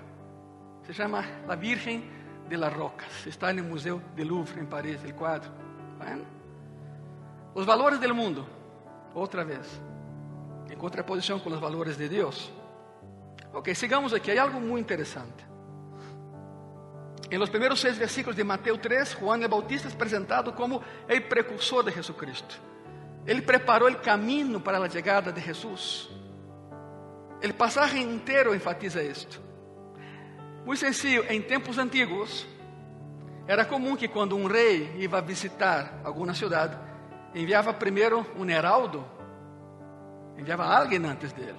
Se 0.86 0.94
llama 0.94 1.25
La 1.48 1.55
Virgen 1.55 2.03
de 2.48 2.58
las 2.58 2.72
Rocas. 2.72 3.25
Está 3.25 3.50
en 3.50 3.60
el 3.60 3.65
Museo 3.65 4.01
Louvre 4.17 4.60
en 4.60 4.67
París, 4.67 5.00
el 5.03 5.15
cuadro. 5.15 5.50
Bueno, 5.98 6.24
los 7.55 7.65
valores 7.65 8.00
del 8.00 8.13
mundo, 8.13 8.46
otra 9.13 9.44
vez, 9.44 9.79
en 10.70 10.77
contraposición 10.77 11.39
con 11.39 11.51
los 11.51 11.62
valores 11.62 11.98
de 11.98 12.10
Dios. 12.10 12.51
Ok, 13.53 13.70
sigamos 13.70 14.13
aquí. 14.13 14.32
Hay 14.32 14.38
algo 14.38 14.60
muy 14.60 14.82
interesante. 14.82 15.44
En 17.36 17.42
los 17.42 17.50
primeros 17.50 17.82
seis 17.82 18.00
versículos 18.00 18.38
de 18.38 18.46
Mateo 18.46 18.80
3, 18.80 19.15
Juan 19.15 19.44
el 19.44 19.50
Bautista 19.50 19.89
es 19.89 19.94
presentado 19.94 20.56
como 20.56 20.82
el 21.06 21.22
precursor 21.25 21.84
de 21.84 21.92
Jesucristo. 21.92 22.56
Él 23.25 23.44
preparó 23.44 23.89
el 23.89 24.00
camino 24.00 24.63
para 24.63 24.80
la 24.80 24.88
llegada 24.88 25.34
de 25.34 25.42
Jesús. 25.42 26.10
El 27.42 27.54
pasaje 27.54 28.00
entero 28.00 28.54
enfatiza 28.54 29.01
esto. 29.01 29.36
Muy 30.63 30.77
sencillo, 30.77 31.24
en 31.27 31.46
tiempos 31.46 31.77
antiguos 31.77 32.48
era 33.46 33.68
común 33.68 33.98
que 33.98 34.10
cuando 34.10 34.38
un 34.38 34.50
rey 34.50 34.96
iba 34.98 35.18
a 35.18 35.22
visitar 35.22 36.04
alguna 36.06 36.34
ciudad, 36.34 36.72
enviaba 37.34 37.77
primero 37.77 38.27
un 38.38 38.50
heraldo, 38.50 39.06
enviaba 40.38 40.74
a 40.74 40.77
alguien 40.77 41.06
antes 41.06 41.36
de 41.36 41.50
él. 41.50 41.58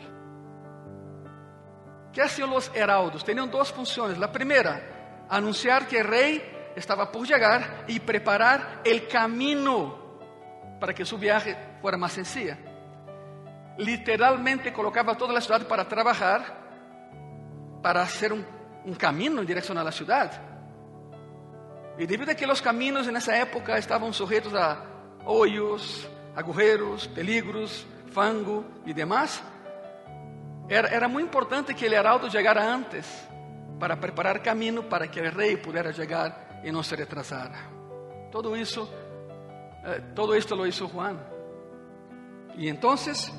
¿Qué 2.14 2.22
hacían 2.22 2.48
los 2.48 2.70
heraldos? 2.74 3.22
Tenían 3.22 3.50
dos 3.50 3.70
funciones. 3.70 4.16
La 4.16 4.32
primera, 4.32 4.95
anunciar 5.28 5.86
que 5.86 6.00
el 6.00 6.06
rey 6.06 6.72
estaba 6.76 7.10
por 7.10 7.26
llegar 7.26 7.84
y 7.88 8.00
preparar 8.00 8.82
el 8.84 9.08
camino 9.08 9.98
para 10.78 10.94
que 10.94 11.04
su 11.04 11.18
viaje 11.18 11.56
fuera 11.80 11.96
más 11.96 12.12
sencilla. 12.12 12.58
Literalmente 13.78 14.72
colocaba 14.72 15.16
toda 15.16 15.32
la 15.32 15.40
ciudad 15.40 15.66
para 15.66 15.86
trabajar, 15.88 16.44
para 17.82 18.02
hacer 18.02 18.32
un, 18.32 18.44
camino 18.98 19.40
en 19.40 19.46
dirección 19.46 19.76
a 19.78 19.84
la 19.84 19.90
ciudad. 19.90 20.30
Y 21.98 22.06
debido 22.06 22.30
a 22.30 22.34
que 22.34 22.46
los 22.46 22.62
caminos 22.62 23.08
en 23.08 23.16
esa 23.16 23.40
época 23.40 23.76
estaban 23.78 24.12
sujetos 24.12 24.54
a 24.54 24.84
hoyos, 25.24 26.08
agujeros, 26.36 27.08
peligros, 27.08 27.86
fango 28.12 28.64
y 28.84 28.92
demás, 28.92 29.42
era, 30.68 30.88
era 30.88 31.08
muy 31.08 31.22
importante 31.22 31.74
que 31.74 31.86
el 31.86 31.94
heraldo 31.94 32.28
llegara 32.28 32.72
antes 32.72 33.26
para 33.78 33.98
preparar 33.98 34.42
camino 34.42 34.88
para 34.88 35.10
que 35.10 35.20
el 35.20 35.32
rey 35.32 35.56
pudiera 35.56 35.90
llegar 35.90 36.60
y 36.64 36.70
no 36.70 36.82
se 36.82 36.96
retrasara. 36.96 37.70
Todo 38.30 38.56
eso, 38.56 38.88
eh, 39.84 40.12
todo 40.14 40.34
esto 40.34 40.56
lo 40.56 40.66
hizo 40.66 40.88
Juan. 40.88 41.18
Y 42.56 42.68
entonces 42.68 43.32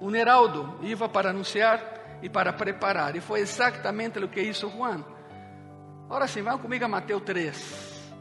un 0.00 0.16
heraldo 0.16 0.78
iba 0.82 1.10
para 1.10 1.30
anunciar 1.30 2.18
y 2.22 2.28
para 2.28 2.56
preparar. 2.56 3.16
Y 3.16 3.20
fue 3.20 3.40
exactamente 3.40 4.18
lo 4.18 4.30
que 4.30 4.42
hizo 4.42 4.70
Juan. 4.70 5.04
Ahora 6.08 6.26
sim, 6.26 6.42
vão 6.42 6.58
comigo 6.58 6.86
a 6.86 6.88
Mateus 6.88 7.22
3. 7.24 8.12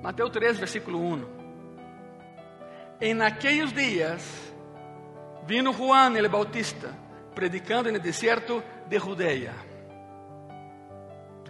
Mateus 0.00 0.30
3, 0.30 0.60
versículo 0.60 0.98
1. 0.98 1.26
En 3.00 3.22
aquellos 3.22 3.74
días 3.74 4.52
vino 5.46 5.72
Juan 5.72 6.16
el 6.16 6.28
Bautista 6.28 6.88
predicando 7.34 7.88
en 7.88 7.96
el 7.96 8.02
desierto 8.02 8.62
de 8.88 8.98
Judea. 9.00 9.52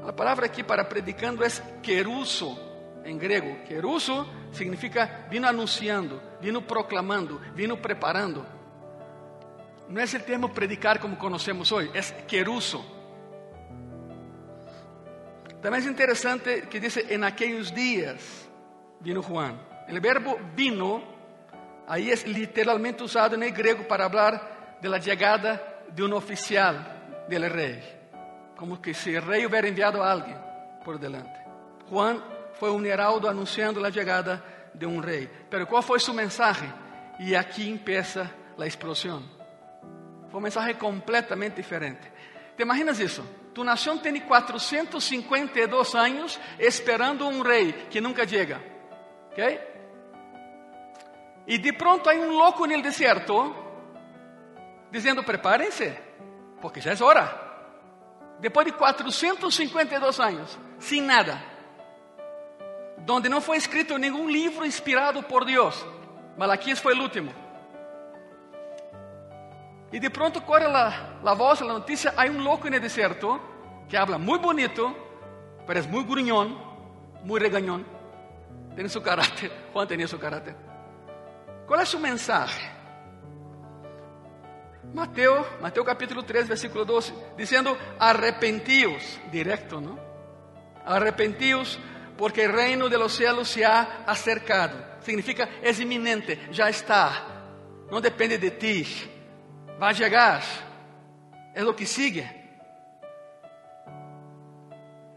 A 0.06 0.12
palavra 0.12 0.46
aqui 0.46 0.62
para 0.62 0.84
predicando 0.84 1.42
é 1.42 1.48
queruso 1.82 2.58
em 3.04 3.16
grego. 3.16 3.64
Queruso 3.64 4.26
significa 4.52 5.26
vino 5.30 5.46
anunciando, 5.46 6.20
vino 6.40 6.60
proclamando, 6.60 7.40
vino 7.54 7.76
preparando. 7.76 8.44
Não 9.88 10.00
é 10.00 10.04
o 10.04 10.20
termo 10.20 10.48
predicar 10.50 10.98
como 10.98 11.16
conhecemos 11.16 11.72
hoje, 11.72 11.90
é 11.94 12.00
queruso. 12.26 12.84
Também 15.60 15.80
é 15.80 15.88
interessante 15.88 16.66
que 16.68 16.78
diz 16.78 16.98
en 17.08 17.24
aquellos 17.24 17.72
días 17.72 18.48
vino 19.00 19.22
Juan. 19.22 19.58
O 19.88 20.00
verbo 20.00 20.38
vino 20.54 21.02
aí 21.86 22.10
é 22.10 22.16
literalmente 22.26 23.02
usado 23.02 23.36
no 23.36 23.50
grego 23.50 23.84
para 23.84 24.08
falar 24.10 24.78
de 24.80 24.88
la 24.88 25.00
chegada 25.00 25.84
de 25.90 26.02
um 26.02 26.14
oficial 26.14 26.74
del 27.28 27.48
rei. 27.48 28.03
Como 28.56 28.80
que 28.80 28.94
se 28.94 29.18
o 29.18 29.20
rei 29.20 29.46
hubiera 29.46 29.68
enviado 29.68 30.02
a 30.02 30.14
por 30.84 30.98
delante. 30.98 31.38
Juan 31.88 32.22
foi 32.54 32.70
um 32.70 32.84
heraldo 32.84 33.28
anunciando 33.28 33.84
a 33.84 33.90
chegada 33.90 34.42
de 34.74 34.86
um 34.86 35.00
rei. 35.00 35.28
Pero 35.50 35.66
qual 35.66 35.82
foi 35.82 35.98
sua 35.98 36.14
mensagem? 36.14 36.72
E 37.18 37.34
aqui 37.36 37.68
empieza 37.68 38.30
la 38.56 38.66
explosión. 38.66 39.22
Fue 40.30 40.38
un 40.38 40.42
mensaje 40.42 40.74
completamente 40.74 41.56
diferente. 41.56 42.12
¿Te 42.56 42.62
imaginas 42.62 42.98
eso? 43.00 43.24
Tu 43.52 43.62
nación 43.62 44.00
tiene 44.02 44.24
452 44.24 45.94
años 45.94 46.40
esperando 46.58 47.26
un 47.26 47.44
rey 47.44 47.86
que 47.90 48.00
nunca 48.00 48.24
llega. 48.24 48.60
¿Ok? 49.30 49.38
Y 51.46 51.58
de 51.58 51.72
pronto 51.74 52.10
hay 52.10 52.18
un 52.18 52.36
loco 52.36 52.64
en 52.64 52.72
el 52.72 52.82
desierto 52.82 53.54
diciendo, 54.90 55.22
prepárense, 55.22 55.96
porque 56.60 56.80
ya 56.80 56.92
es 56.92 57.00
hora. 57.00 57.43
Después 58.44 58.66
de 58.66 58.72
452 58.72 60.20
años, 60.20 60.58
sin 60.78 61.06
nada, 61.06 61.42
donde 62.98 63.30
no 63.30 63.40
fue 63.40 63.56
escrito 63.56 63.98
ningún 63.98 64.30
libro 64.30 64.66
inspirado 64.66 65.26
por 65.26 65.46
Dios, 65.46 65.82
Malaquías 66.36 66.78
fue 66.78 66.92
el 66.92 67.00
último. 67.00 67.32
Y 69.90 69.98
de 69.98 70.10
pronto 70.10 70.44
corre 70.44 70.68
la, 70.70 71.20
la 71.24 71.32
voz, 71.32 71.62
la 71.62 71.72
noticia, 71.72 72.12
hay 72.18 72.28
un 72.28 72.44
loco 72.44 72.68
en 72.68 72.74
el 72.74 72.82
desierto 72.82 73.40
que 73.88 73.96
habla 73.96 74.18
muy 74.18 74.38
bonito, 74.38 74.94
pero 75.66 75.80
es 75.80 75.88
muy 75.88 76.04
gruñón, 76.04 76.54
muy 77.22 77.40
regañón. 77.40 77.86
Tiene 78.74 78.90
su 78.90 79.02
carácter, 79.02 79.50
Juan 79.72 79.88
tenía 79.88 80.06
su 80.06 80.18
carácter. 80.18 80.54
¿Cuál 81.66 81.80
es 81.80 81.88
su 81.88 81.98
mensaje? 81.98 82.73
Mateo, 84.94 85.44
Mateo 85.60 85.84
capítulo 85.84 86.22
3, 86.22 86.48
versículo 86.48 86.84
12, 86.84 87.12
diciendo, 87.36 87.76
arrepentíos, 87.98 89.18
directo, 89.32 89.80
¿no? 89.80 89.98
Arrepentíos 90.86 91.80
porque 92.16 92.44
el 92.44 92.52
reino 92.52 92.88
de 92.88 92.96
los 92.96 93.12
cielos 93.12 93.48
se 93.48 93.64
ha 93.64 94.04
acercado. 94.06 94.78
Significa, 95.00 95.48
es 95.60 95.80
inminente, 95.80 96.48
ya 96.52 96.68
está. 96.68 97.26
No 97.90 98.00
depende 98.00 98.38
de 98.38 98.52
ti. 98.52 98.86
Va 99.82 99.88
a 99.88 99.92
llegar. 99.92 100.42
Es 101.52 101.62
lo 101.64 101.74
que 101.74 101.86
sigue. 101.86 102.42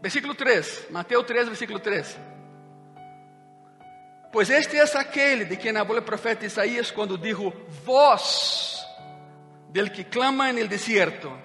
Versículo 0.02 0.34
3, 0.34 0.88
Mateo 0.90 1.24
3, 1.24 1.46
versículo 1.48 1.80
3. 1.80 2.18
Pois 4.32 4.50
este 4.50 4.76
é 4.76 4.82
aquele 4.82 5.44
de 5.44 5.56
quem 5.56 5.74
habló 5.76 5.98
o 5.98 6.02
profeta 6.02 6.44
Isaías 6.44 6.90
quando 6.90 7.16
dijo: 7.16 7.50
Voz 7.84 8.77
del 9.72 9.92
que 9.92 10.06
clama 10.08 10.50
en 10.50 10.58
el 10.58 10.68
desierto, 10.68 11.36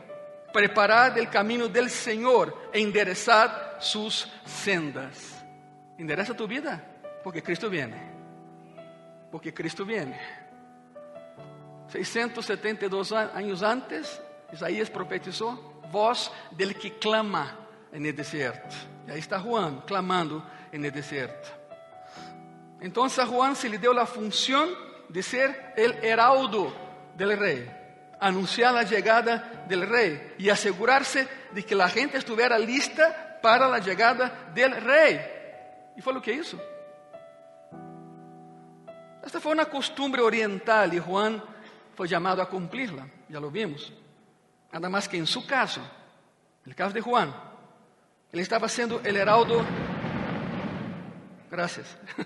preparad 0.53 1.17
el 1.17 1.29
camino 1.29 1.67
del 1.67 1.89
Señor 1.89 2.69
e 2.71 2.79
enderezad 2.79 3.79
sus 3.79 4.31
sendas. 4.45 5.43
Endereza 5.97 6.35
tu 6.35 6.47
vida, 6.47 6.83
porque 7.23 7.41
Cristo 7.41 7.69
viene. 7.69 8.11
Porque 9.31 9.53
Cristo 9.53 9.85
viene. 9.85 10.19
672 11.89 13.11
años 13.11 13.61
antes, 13.61 14.21
Isaías 14.51 14.89
profetizó: 14.89 15.81
Voz 15.91 16.31
del 16.51 16.75
que 16.75 16.97
clama 16.97 17.59
en 17.91 18.05
el 18.05 18.15
desierto. 18.15 18.75
E 19.07 19.11
aí 19.11 19.19
está 19.19 19.39
Juan 19.39 19.81
clamando 19.85 20.43
en 20.71 20.85
el 20.85 20.91
desierto. 20.91 21.49
Entonces 22.81 23.19
a 23.19 23.27
Juan 23.27 23.55
se 23.55 23.69
le 23.69 23.77
dio 23.77 23.93
la 23.93 24.05
función 24.05 24.69
de 25.09 25.21
ser 25.23 25.73
el 25.77 25.93
heraldo 26.03 26.73
del 27.15 27.37
rey, 27.37 27.82
anunciar 28.23 28.73
la 28.73 28.83
llegada 28.83 29.65
del 29.67 29.87
rey 29.87 30.35
y 30.37 30.49
asegurarse 30.49 31.27
de 31.51 31.65
que 31.65 31.75
la 31.75 31.89
gente 31.89 32.17
estuviera 32.17 32.57
lista 32.57 33.39
para 33.41 33.67
la 33.67 33.79
llegada 33.79 34.51
del 34.53 34.81
rey. 34.81 35.19
Y 35.97 36.01
fue 36.01 36.13
lo 36.13 36.21
que 36.21 36.31
hizo. 36.33 36.57
Esta 39.25 39.41
fue 39.41 39.51
una 39.51 39.65
costumbre 39.65 40.21
oriental 40.21 40.93
y 40.93 40.99
Juan 40.99 41.43
fue 41.95 42.07
llamado 42.07 42.41
a 42.41 42.49
cumplirla, 42.49 43.05
ya 43.27 43.41
lo 43.41 43.51
vimos. 43.51 43.91
Nada 44.71 44.89
más 44.89 45.09
que 45.09 45.17
en 45.17 45.27
su 45.27 45.45
caso, 45.45 45.81
el 46.65 46.73
caso 46.75 46.93
de 46.93 47.01
Juan, 47.01 47.33
él 48.31 48.39
estaba 48.39 48.69
siendo 48.69 49.01
el 49.03 49.17
heraldo. 49.17 49.65
Gracias. 51.51 51.97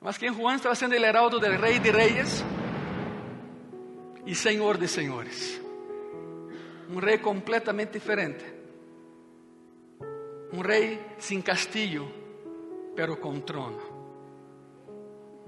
Mas 0.00 0.18
que 0.18 0.30
Juan 0.30 0.56
estava 0.56 0.74
sendo 0.74 0.96
el 0.96 1.04
heraldo 1.04 1.38
del 1.38 1.56
Rei 1.58 1.78
de 1.78 1.92
Reyes 1.92 2.44
e 4.26 4.34
Senhor 4.34 4.78
de 4.78 4.88
Senhores. 4.88 5.60
Um 6.88 6.98
rei 6.98 7.18
completamente 7.18 7.92
diferente. 7.92 8.44
Um 10.52 10.60
rei 10.60 11.00
sem 11.18 11.40
castillo, 11.40 12.12
pero 12.94 13.16
com 13.16 13.40
trono. 13.40 13.80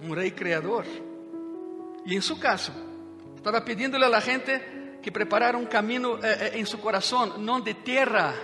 Um 0.00 0.12
rei 0.14 0.30
criador. 0.30 0.84
E 2.06 2.14
em 2.14 2.20
seu 2.20 2.36
caso, 2.36 2.72
estava 3.36 3.60
pedindo-lhe 3.60 4.04
a 4.04 4.08
la 4.08 4.20
gente 4.20 4.98
que 5.02 5.10
preparara 5.10 5.58
um 5.58 5.66
caminho 5.66 6.18
eh, 6.22 6.54
eh, 6.54 6.58
em 6.58 6.64
seu 6.64 6.78
coração, 6.78 7.38
não 7.38 7.60
de 7.60 7.74
terra. 7.74 8.34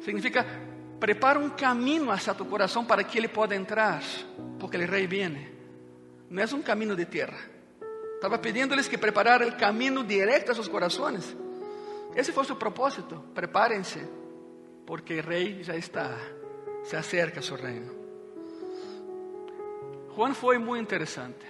Significa 0.00 0.46
prepara 1.00 1.38
um 1.38 1.50
caminho 1.50 2.10
hacia 2.10 2.34
tu 2.34 2.44
coração 2.44 2.84
para 2.84 3.02
que 3.02 3.18
ele 3.18 3.28
possa 3.28 3.54
entrar, 3.54 4.02
porque 4.58 4.76
o 4.76 4.86
rei 4.86 5.06
viene. 5.06 5.48
Não 6.28 6.42
é 6.42 6.46
um 6.54 6.62
caminho 6.62 6.94
de 6.94 7.04
terra. 7.04 7.59
Estava 8.20 8.36
pedindo-lhes 8.36 8.86
que 8.86 8.98
prepararam 8.98 9.48
o 9.48 9.56
caminho 9.56 10.04
direto 10.04 10.52
a 10.52 10.68
corações. 10.68 11.34
Esse 12.14 12.32
foi 12.32 12.44
o 12.44 12.54
propósito. 12.54 13.16
Prepárense, 13.34 14.06
porque 14.84 15.20
o 15.20 15.22
rei 15.22 15.62
já 15.62 15.74
está, 15.74 16.18
se 16.84 16.94
acerca 16.96 17.40
a 17.40 17.42
seu 17.42 17.56
reino. 17.56 17.90
Juan 20.14 20.34
foi 20.34 20.58
muito 20.58 20.82
interessante. 20.82 21.46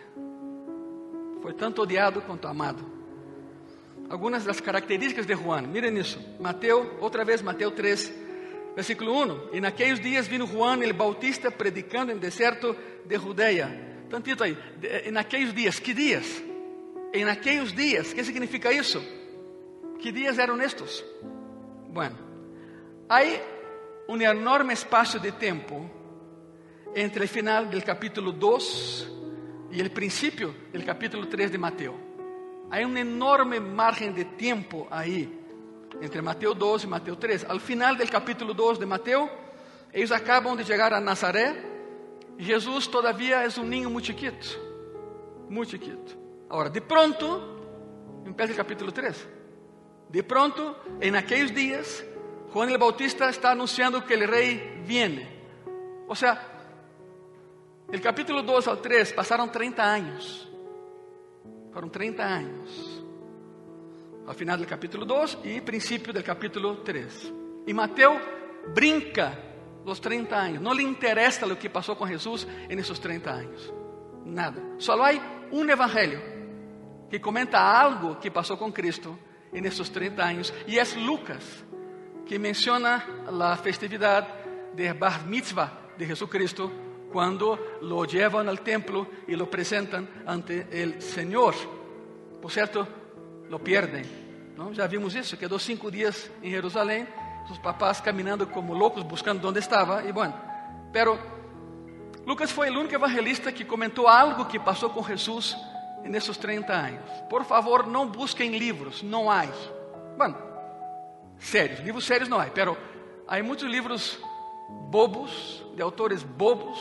Foi 1.43 1.55
tanto 1.55 1.83
odiado 1.83 2.23
quanto 2.23 2.47
amado. 2.47 2.89
Algumas 4.09 4.45
das 4.45 4.61
características 4.61 5.27
de 5.27 5.35
Juan, 5.35 5.63
miren 5.63 5.99
isso. 5.99 6.21
Mateus, 6.39 6.87
outra 7.01 7.25
vez, 7.25 7.43
Mateus 7.43 7.75
3, 7.75 8.13
Versículo 8.77 9.13
1: 9.25 9.57
E 9.57 9.61
naqueles 9.61 9.99
dias 9.99 10.29
vino 10.29 10.47
Juan 10.47 10.85
el 10.85 10.93
Bautista 10.93 11.51
predicando 11.51 12.15
no 12.15 12.21
deserto 12.21 12.77
de 13.05 13.19
Judeia. 13.19 14.07
Tantito 14.09 14.45
aí, 14.45 14.57
em 15.05 15.11
naqueles 15.11 15.53
dias, 15.53 15.81
que 15.81 15.93
dias? 15.93 16.50
Em 17.13 17.25
naqueles 17.25 17.73
dias, 17.73 18.13
que 18.13 18.23
significa 18.23 18.73
isso? 18.73 19.03
Que 19.99 20.13
dias 20.13 20.39
eram 20.39 20.61
estes? 20.63 21.05
Bueno, 21.89 22.17
há 23.09 23.21
um 24.09 24.21
enorme 24.21 24.73
espaço 24.73 25.19
de 25.19 25.33
tempo 25.33 25.91
entre 26.95 27.25
o 27.25 27.29
final 27.29 27.67
do 27.67 27.83
capítulo 27.83 28.33
2 28.33 29.09
e 29.73 29.83
o 29.83 29.91
princípio 29.91 30.55
do 30.73 30.85
capítulo 30.85 31.27
3 31.27 31.51
de 31.51 31.59
Mateus. 31.59 31.97
Há 32.71 32.79
um 32.87 32.97
enorme 32.97 33.59
margem 33.59 34.13
de 34.13 34.25
tempo 34.25 34.87
aí 34.91 35.29
entre 36.01 36.23
Mateus 36.23 36.57
2 36.57 36.85
e 36.85 36.87
Mateus 36.87 37.19
3. 37.19 37.45
Al 37.49 37.59
final 37.59 37.97
del 37.97 38.09
capítulo 38.09 38.55
2 38.55 38.79
de 38.79 38.87
Mateus, 38.87 39.29
eles 39.93 40.13
acabam 40.13 40.57
de 40.57 40.65
chegar 40.65 40.93
a 40.93 41.01
Nazaré. 41.01 41.57
Jesus 42.39 42.87
todavia 42.87 43.45
é 43.45 43.61
um 43.61 43.65
ninho 43.65 43.91
muito 43.91 44.07
chiquito. 44.07 44.59
Muito 45.49 45.73
chiquito. 45.73 46.20
Agora, 46.51 46.69
de 46.69 46.81
pronto, 46.81 48.23
empieza 48.27 48.53
o 48.53 48.57
capítulo 48.57 48.91
3. 48.91 49.29
De 50.11 50.23
pronto, 50.25 50.75
em 51.01 51.15
aqueles 51.15 51.55
dias, 51.55 52.05
Juan 52.53 52.69
el 52.69 52.79
Bautista 52.79 53.31
está 53.31 53.53
anunciando 53.53 54.03
que 54.03 54.17
o 54.17 54.29
rei 54.29 54.83
viene. 54.85 55.29
Ou 56.09 56.17
seja, 56.17 56.37
del 57.89 58.01
capítulo 58.01 58.43
2 58.43 58.67
ao 58.67 58.79
3 58.79 59.13
passaram 59.13 59.47
30 59.47 59.81
anos. 59.81 60.51
Foram 61.73 61.89
30 61.89 62.21
anos 62.21 63.01
ao 64.27 64.35
final 64.35 64.59
do 64.59 64.67
capítulo 64.67 65.05
2 65.05 65.39
e 65.45 65.61
princípio 65.61 66.13
do 66.13 66.23
capítulo 66.23 66.77
3. 66.77 67.33
E 67.67 67.73
Mateus 67.73 68.21
brinca 68.75 69.39
os 69.85 70.01
30 70.01 70.37
anos, 70.37 70.61
não 70.61 70.73
lhe 70.73 70.83
interessa 70.83 71.47
o 71.47 71.57
que 71.57 71.69
passou 71.69 71.95
com 71.97 72.07
Jesus 72.07 72.47
nesses 72.69 72.99
30 72.99 73.31
anos, 73.31 73.73
nada. 74.25 74.61
Só 74.79 74.93
há 75.01 75.11
um 75.51 75.69
evangelho 75.69 76.40
que 77.11 77.19
comenta 77.19 77.59
algo 77.59 78.17
que 78.17 78.31
passou 78.31 78.57
com 78.57 78.73
Cristo 78.73 79.19
nesses 79.53 79.91
30 79.91 80.23
anos 80.23 80.55
e 80.67 80.79
é 80.79 80.85
Lucas, 80.97 81.65
que 82.25 82.39
menciona 82.39 83.05
a 83.27 83.57
festividade 83.57 84.29
de 84.75 84.93
Bar 84.95 85.27
Mitzvah 85.27 85.73
de 85.99 86.07
Jesucristo 86.07 86.71
quando 87.13 87.59
lo 87.83 88.05
llevan 88.05 88.49
al 88.49 88.61
templo 88.61 89.09
y 89.27 89.35
lo 89.35 89.51
presentan 89.51 90.09
ante 90.25 90.69
el 90.71 91.03
Señor. 91.03 91.57
Por 92.41 92.53
cierto, 92.53 92.87
lo 93.49 93.59
pierden. 93.59 94.07
Não? 94.57 94.73
Já 94.73 94.87
vimos 94.87 95.15
isso, 95.15 95.37
quedou 95.37 95.59
cinco 95.59 95.91
dias 95.91 96.31
em 96.43 96.51
Jerusalém, 96.51 97.09
os 97.51 97.59
papás 97.59 98.01
caminhando 98.01 98.47
como 98.47 98.73
loucos 98.73 99.03
buscando 99.03 99.49
onde 99.49 99.59
estava, 99.59 100.05
e 100.05 100.13
bueno, 100.13 100.35
pero 100.93 101.19
Lucas 102.25 102.53
foi 102.53 102.71
o 102.71 102.79
único 102.79 102.95
evangelista 102.95 103.51
que 103.51 103.65
comentou 103.65 104.07
algo 104.07 104.45
que 104.45 104.61
passou 104.61 104.91
com 104.91 105.03
Jesus 105.03 105.57
nesses 106.05 106.37
30 106.37 106.73
anos. 106.73 107.11
Por 107.29 107.45
favor, 107.45 107.87
não 107.87 108.07
busquem 108.07 108.57
livros, 108.57 109.03
não 109.03 109.31
há. 109.31 109.45
Bueno, 110.17 110.37
sérios, 111.39 111.81
livros 111.81 112.05
sérios 112.05 112.29
não 112.29 112.41
há, 112.41 112.47
pero 112.47 112.77
há 113.27 113.43
muitos 113.43 113.69
livros 113.69 114.19
bobos, 114.89 115.65
de 115.75 115.83
autores 115.83 116.23
bobos, 116.23 116.79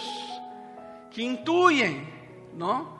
que 1.12 1.24
intuem, 1.24 2.08
não? 2.54 3.00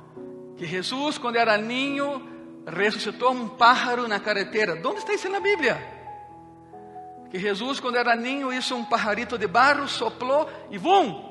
que 0.58 0.68
Jesús 0.68 1.18
cuando 1.18 1.40
era 1.40 1.58
niño 1.58 2.22
resucitó 2.66 3.32
un 3.32 3.58
pájaro 3.58 4.04
en 4.04 4.10
la 4.10 4.20
carretera. 4.20 4.76
¿Dónde 4.76 5.00
está 5.00 5.14
eso 5.14 5.28
en 5.28 5.34
la 5.34 5.40
Biblia? 5.40 5.96
Que 7.32 7.40
Jesús 7.40 7.80
cuando 7.80 8.00
era 8.00 8.16
niño 8.16 8.52
hizo 8.52 8.76
un 8.76 8.90
pajarito 8.90 9.38
de 9.38 9.48
barro, 9.48 9.88
sopló 9.88 10.48
y 10.70 10.78
¡bum! 10.78 11.30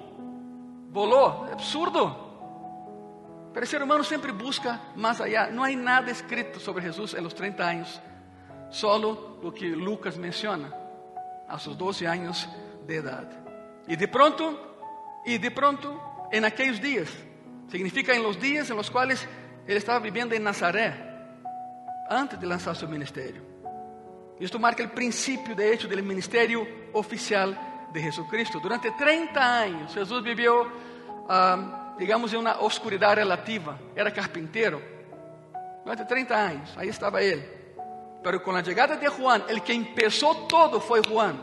Voló. 0.91 1.47
É 1.49 1.53
absurdo. 1.53 2.28
Pero 3.53 3.67
ser 3.67 3.83
humano 3.83 4.05
siempre 4.05 4.33
busca 4.33 4.81
más 4.97 5.21
allá. 5.21 5.49
No 5.49 5.65
hay 5.65 5.77
nada 5.77 6.11
escrito 6.11 6.61
sobre 6.61 6.85
Jesús 6.85 7.15
en 7.15 7.25
los 7.25 7.35
30 7.35 7.67
años. 7.67 8.01
Solo 8.71 9.39
lo 9.43 9.53
que 9.53 9.67
Lucas 9.67 10.17
menciona 10.19 10.73
a 11.49 11.59
sus 11.59 11.77
12 11.77 12.07
años 12.07 12.49
de 12.87 12.97
edad. 12.97 13.29
Y 13.87 13.97
de 13.97 14.09
pronto, 14.09 15.21
y 15.25 15.39
de 15.39 15.51
pronto, 15.51 16.29
en 16.31 16.45
aquellos 16.45 16.81
días, 16.81 17.09
significa 17.71 18.15
en 18.15 18.23
los 18.23 18.39
días 18.39 18.69
en 18.71 18.77
los 18.77 18.91
cuales 18.91 19.27
él 19.67 19.77
estaba 19.77 19.99
viviendo 19.99 20.35
en 20.35 20.45
Nazaret, 20.45 20.95
antes 22.09 22.39
de 22.41 22.47
lanzar 22.47 22.77
su 22.77 22.89
ministerio. 22.89 23.43
Esto 24.39 24.59
marca 24.59 24.83
el 24.83 24.91
principio, 24.91 25.55
de 25.55 25.73
hecho, 25.73 25.89
del 25.89 26.03
ministerio 26.03 26.67
oficial 26.93 27.89
de 27.93 28.03
Jesucristo. 28.03 28.61
Durante 28.61 28.91
30 28.93 29.61
años 29.61 29.95
Jesús 29.95 30.23
vivió, 30.23 30.63
um, 30.63 31.88
digamos, 31.99 32.33
en 32.33 32.41
una 32.41 32.61
oscuridad 32.61 33.17
relativa. 33.17 33.79
Era 33.95 34.13
carpintero. 34.13 34.81
Durante 35.85 36.05
30 36.05 36.47
años, 36.47 36.75
ahí 36.77 36.89
estaba 36.89 37.21
él. 37.21 37.45
Pero 38.23 38.43
con 38.43 38.55
la 38.55 38.63
llegada 38.63 38.97
de 38.97 39.09
Juan, 39.09 39.45
el 39.49 39.63
que 39.63 39.73
empezó 39.73 40.47
todo 40.47 40.81
fue 40.81 41.01
Juan. 41.03 41.39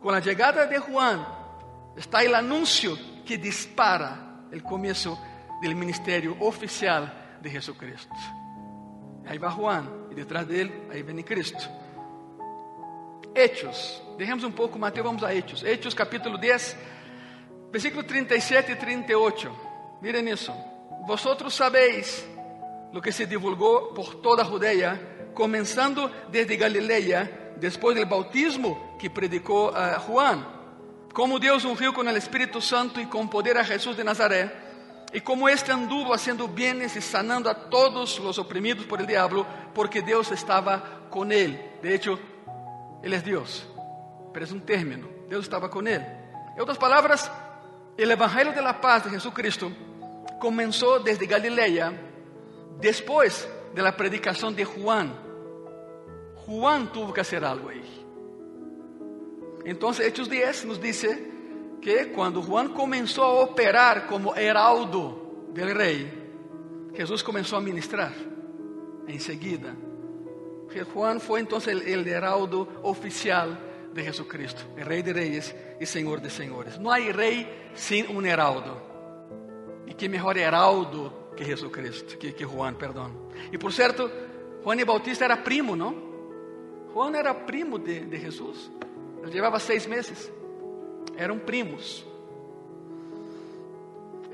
Con 0.00 0.12
la 0.12 0.20
llegada 0.20 0.66
de 0.66 0.78
Juan 0.78 1.26
está 1.96 2.22
el 2.22 2.34
anuncio 2.34 2.96
que 3.24 3.38
dispara 3.38 4.46
el 4.50 4.62
comienzo 4.62 5.18
del 5.60 5.74
ministerio 5.74 6.36
oficial 6.40 7.38
de 7.40 7.50
Jesucristo. 7.50 8.14
Ahí 9.28 9.38
va 9.38 9.50
Juan 9.50 9.88
y 10.10 10.14
detrás 10.14 10.46
de 10.48 10.62
él, 10.62 10.88
ahí 10.92 11.02
viene 11.02 11.24
Cristo. 11.24 11.64
Hechos, 13.34 14.02
dejemos 14.18 14.44
um 14.44 14.52
pouco 14.52 14.78
Mateus, 14.78 15.06
vamos 15.06 15.22
a 15.22 15.32
Hechos. 15.32 15.62
Hechos 15.62 15.94
capítulo 15.94 16.36
10, 16.36 16.76
versículo 17.72 18.04
37 18.04 18.72
e 18.72 18.76
38. 18.76 19.50
Miren 20.00 20.28
isso. 20.28 20.52
Vosotros 21.06 21.54
sabéis 21.54 22.24
lo 22.92 23.00
que 23.00 23.10
se 23.10 23.26
divulgou 23.26 23.94
por 23.94 24.14
toda 24.16 24.42
a 24.42 24.44
Judea, 24.44 25.30
começando 25.34 26.10
desde 26.28 26.56
Galileia, 26.56 27.54
depois 27.56 27.96
do 27.96 28.06
bautismo 28.06 28.96
que 28.98 29.08
predicou 29.08 29.70
uh, 29.70 29.98
Juan, 30.06 30.46
como 31.14 31.38
Deus 31.38 31.64
ungiu 31.64 31.92
com 31.92 32.02
o 32.02 32.16
Espírito 32.16 32.60
Santo 32.60 33.00
e 33.00 33.06
com 33.06 33.26
poder 33.26 33.56
a 33.56 33.62
Jesus 33.62 33.96
de 33.96 34.04
Nazaré, 34.04 34.52
e 35.12 35.20
como 35.20 35.48
este 35.48 35.72
anduvo 35.72 36.12
haciendo 36.12 36.46
bienes 36.46 36.94
e 36.96 37.00
sanando 37.00 37.48
a 37.48 37.54
todos 37.54 38.18
os 38.18 38.38
oprimidos 38.38 38.86
por 38.86 39.00
el 39.00 39.06
diablo, 39.06 39.46
porque 39.74 40.00
Deus 40.02 40.30
estava 40.30 40.78
com 41.10 41.30
ele. 41.30 41.58
De 41.82 41.94
hecho, 41.94 42.18
Ele 43.02 43.16
é 43.16 43.20
Deus, 43.20 43.66
pero 44.32 44.46
um 44.54 44.60
término. 44.60 45.08
Deus 45.28 45.44
estava 45.44 45.68
com 45.68 45.80
ele. 45.80 46.04
Em 46.56 46.60
outras 46.60 46.78
palavras, 46.78 47.30
o 47.98 48.02
Evangelho 48.02 48.52
de 48.52 48.60
la 48.60 48.74
Paz 48.74 49.04
de 49.04 49.10
Jesucristo 49.10 49.70
começou 50.40 51.00
desde 51.00 51.26
Galileia, 51.26 51.92
depois 52.80 53.46
de 53.74 53.82
la 53.82 53.92
predicação 53.92 54.52
de 54.52 54.64
Juan. 54.64 55.12
Juan 56.46 56.86
tuvo 56.86 57.12
que 57.12 57.20
hacer 57.20 57.44
algo 57.44 57.68
aí. 57.68 57.84
Então, 59.64 59.90
Hechos 59.90 60.26
10 60.26 60.64
nos 60.64 60.80
diz 60.80 61.06
que 61.80 62.06
quando 62.06 62.42
Juan 62.42 62.70
começou 62.70 63.24
a 63.24 63.42
operar 63.42 64.06
como 64.06 64.34
heraldo 64.36 65.50
del 65.52 65.76
rei, 65.76 66.10
Jesus 66.94 67.22
começou 67.22 67.58
a 67.58 67.62
ministrar 67.62 68.12
em 69.06 69.18
seguida. 69.18 69.76
Juan 70.92 71.20
foi 71.20 71.42
então 71.42 71.58
o 71.58 72.08
heraldo 72.08 72.66
oficial 72.82 73.48
de 73.92 74.02
Jesucristo, 74.02 74.64
o 74.76 74.84
Rei 74.84 75.02
de 75.02 75.12
Reyes 75.12 75.54
e 75.78 75.86
Senhor 75.86 76.20
de 76.20 76.30
Senhores. 76.30 76.78
Não 76.78 76.90
há 76.90 76.98
rei 76.98 77.46
sem 77.74 78.06
um 78.08 78.24
heraldo. 78.24 78.80
E 79.86 79.94
que 79.94 80.08
melhor 80.08 80.36
heraldo 80.36 81.12
que 81.36 81.44
Jesucristo, 81.44 82.16
que, 82.16 82.32
que 82.32 82.44
Juan, 82.44 82.74
perdão. 82.74 83.12
E 83.50 83.58
por 83.58 83.72
certo, 83.72 84.10
Juan 84.64 84.76
e 84.76 84.84
Bautista 84.84 85.24
era 85.24 85.36
primo, 85.36 85.76
não? 85.76 85.94
Juan 86.92 87.14
era 87.16 87.34
primo 87.34 87.78
de, 87.78 88.00
de 88.00 88.18
Jesus. 88.18 88.70
Ele 89.22 89.32
levava 89.32 89.58
seis 89.58 89.86
meses. 89.86 90.30
Eram 91.16 91.38
primos. 91.38 92.06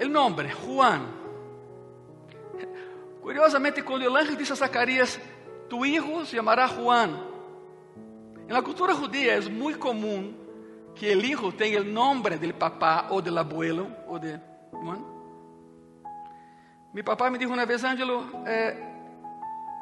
O 0.01 0.09
nome, 0.09 0.49
Juan. 0.49 1.07
Curiosamente, 3.21 3.83
quando 3.83 4.03
o 4.03 4.17
anjo 4.17 4.37
disse 4.37 4.53
a 4.53 4.57
Zacarias, 4.57 5.21
tu 5.69 5.85
hijo 5.85 6.25
se 6.25 6.37
llamará 6.37 6.67
Juan. 6.67 7.38
En 8.49 8.55
la 8.55 8.63
cultura 8.63 8.95
judía 8.95 9.37
es 9.37 9.51
muy 9.51 9.75
común 9.75 10.35
que 10.95 11.13
el 11.13 11.23
hijo 11.23 11.53
tenga 11.53 11.77
el 11.77 11.93
nombre 11.93 12.39
del 12.39 12.55
papá 12.55 13.09
o 13.11 13.21
del 13.21 13.37
abuelo 13.37 13.87
o 14.09 14.19
de 14.19 14.41
Juan. 14.73 15.05
Mi 16.95 17.03
papá 17.03 17.29
me 17.29 17.37
dijo 17.37 17.53
una 17.53 17.67
vez, 17.67 17.85
Ángelo, 17.85 18.25
eh, 18.47 18.75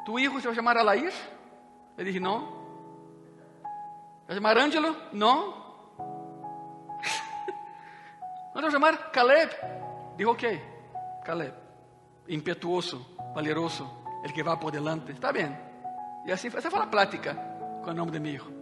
¿tu 0.05 0.19
hijo 0.19 0.41
se 0.41 0.47
va 0.47 0.53
a 0.53 0.57
llamar 0.57 0.77
Alair? 0.79 1.13
Le 1.95 2.03
dije, 2.03 2.19
no. 2.19 2.57
¿Se 4.23 4.27
va 4.27 4.31
a 4.31 4.33
llamar 4.33 4.59
Ángelo? 4.59 4.95
No. 5.13 5.65
¿No 8.53 8.55
se 8.55 8.61
va 8.61 8.67
a 8.67 8.71
llamar 8.71 9.11
Caleb? 9.13 9.49
Dijo, 10.17 10.31
ok, 10.31 10.43
Caleb. 11.23 11.53
Impetuoso, 12.27 13.15
valeroso, 13.33 14.03
el 14.25 14.33
que 14.33 14.43
va 14.43 14.59
por 14.59 14.73
delante. 14.73 15.13
Está 15.13 15.31
bien. 15.31 15.57
E 16.25 16.33
assim, 16.33 16.49
essa 16.49 16.69
foi 16.69 16.81
a 16.81 16.87
plática 16.87 17.33
com 17.81 17.91
o 17.91 17.93
nome 17.93 18.11
de 18.11 18.19
meu 18.19 18.33
hijo. 18.33 18.56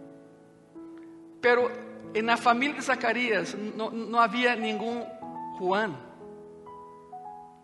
Pero 1.46 1.70
na 2.24 2.36
família 2.36 2.74
de 2.74 2.82
Zacarias 2.82 3.54
não, 3.54 3.88
não 3.88 4.18
havia 4.18 4.56
nenhum 4.56 5.06
Juan. 5.56 5.94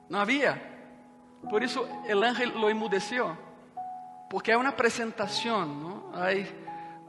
Não 0.08 0.20
havia. 0.20 0.54
Por 1.50 1.64
isso, 1.64 1.82
o 1.82 2.22
ángel 2.22 2.56
lo 2.56 2.70
emudeceu. 2.70 3.36
Porque 4.30 4.52
há 4.52 4.58
uma 4.58 4.68
apresentação, 4.68 5.66
não? 5.66 6.12
Há, 6.14 6.28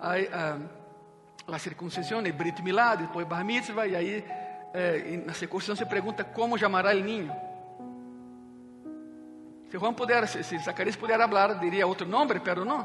há 0.02 0.58
uh, 0.58 1.54
a 1.54 1.60
circuncissão, 1.60 2.22
o 2.22 2.34
Brit 2.34 2.60
Milá, 2.64 2.96
depois 2.96 3.28
Bar 3.28 3.46
Mitzvah, 3.46 3.86
e 3.86 3.96
aí 3.96 4.26
eh, 4.74 5.22
na 5.24 5.34
circuncisão 5.36 5.76
se 5.76 5.86
pergunta 5.86 6.24
como 6.24 6.58
chamará 6.58 6.96
o 6.96 7.00
ninho. 7.02 7.32
Se 9.70 9.78
Juan 9.78 9.94
puder, 9.94 10.28
se 10.28 10.58
Zacarias 10.58 10.98
puder 10.98 11.22
hablar, 11.22 11.60
diría 11.60 11.86
otro 11.86 12.08
nombre, 12.08 12.40
pero 12.40 12.66
no. 12.66 12.84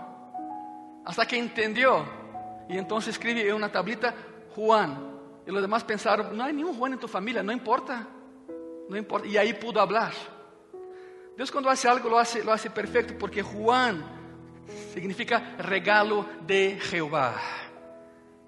Hasta 1.07 1.24
que 1.24 1.38
entendió. 1.38 2.17
Y 2.68 2.76
entonces 2.76 3.14
escribe 3.14 3.48
en 3.48 3.54
una 3.54 3.70
tablita 3.70 4.14
Juan. 4.54 5.18
Y 5.46 5.50
los 5.50 5.62
demás 5.62 5.85
pensaron, 5.85 6.37
no 6.37 6.44
hay 6.44 6.52
ningún 6.52 6.74
Juan 6.76 6.92
en 6.92 6.98
tu 6.98 7.09
familia, 7.09 7.42
no 7.42 7.52
importa. 7.52 8.07
No 8.88 8.96
importa. 8.96 9.26
Y 9.26 9.37
ahí 9.37 9.54
pudo 9.54 9.81
hablar. 9.81 10.12
Dios 11.37 11.50
cuando 11.50 11.70
hace 11.70 11.88
algo 11.88 12.09
lo 12.09 12.18
hace, 12.18 12.42
lo 12.42 12.52
hace 12.52 12.68
perfecto 12.70 13.14
porque 13.18 13.42
Juan 13.42 14.02
significa 14.92 15.57
regalo 15.59 16.26
de 16.46 16.78
Jehová. 16.81 17.35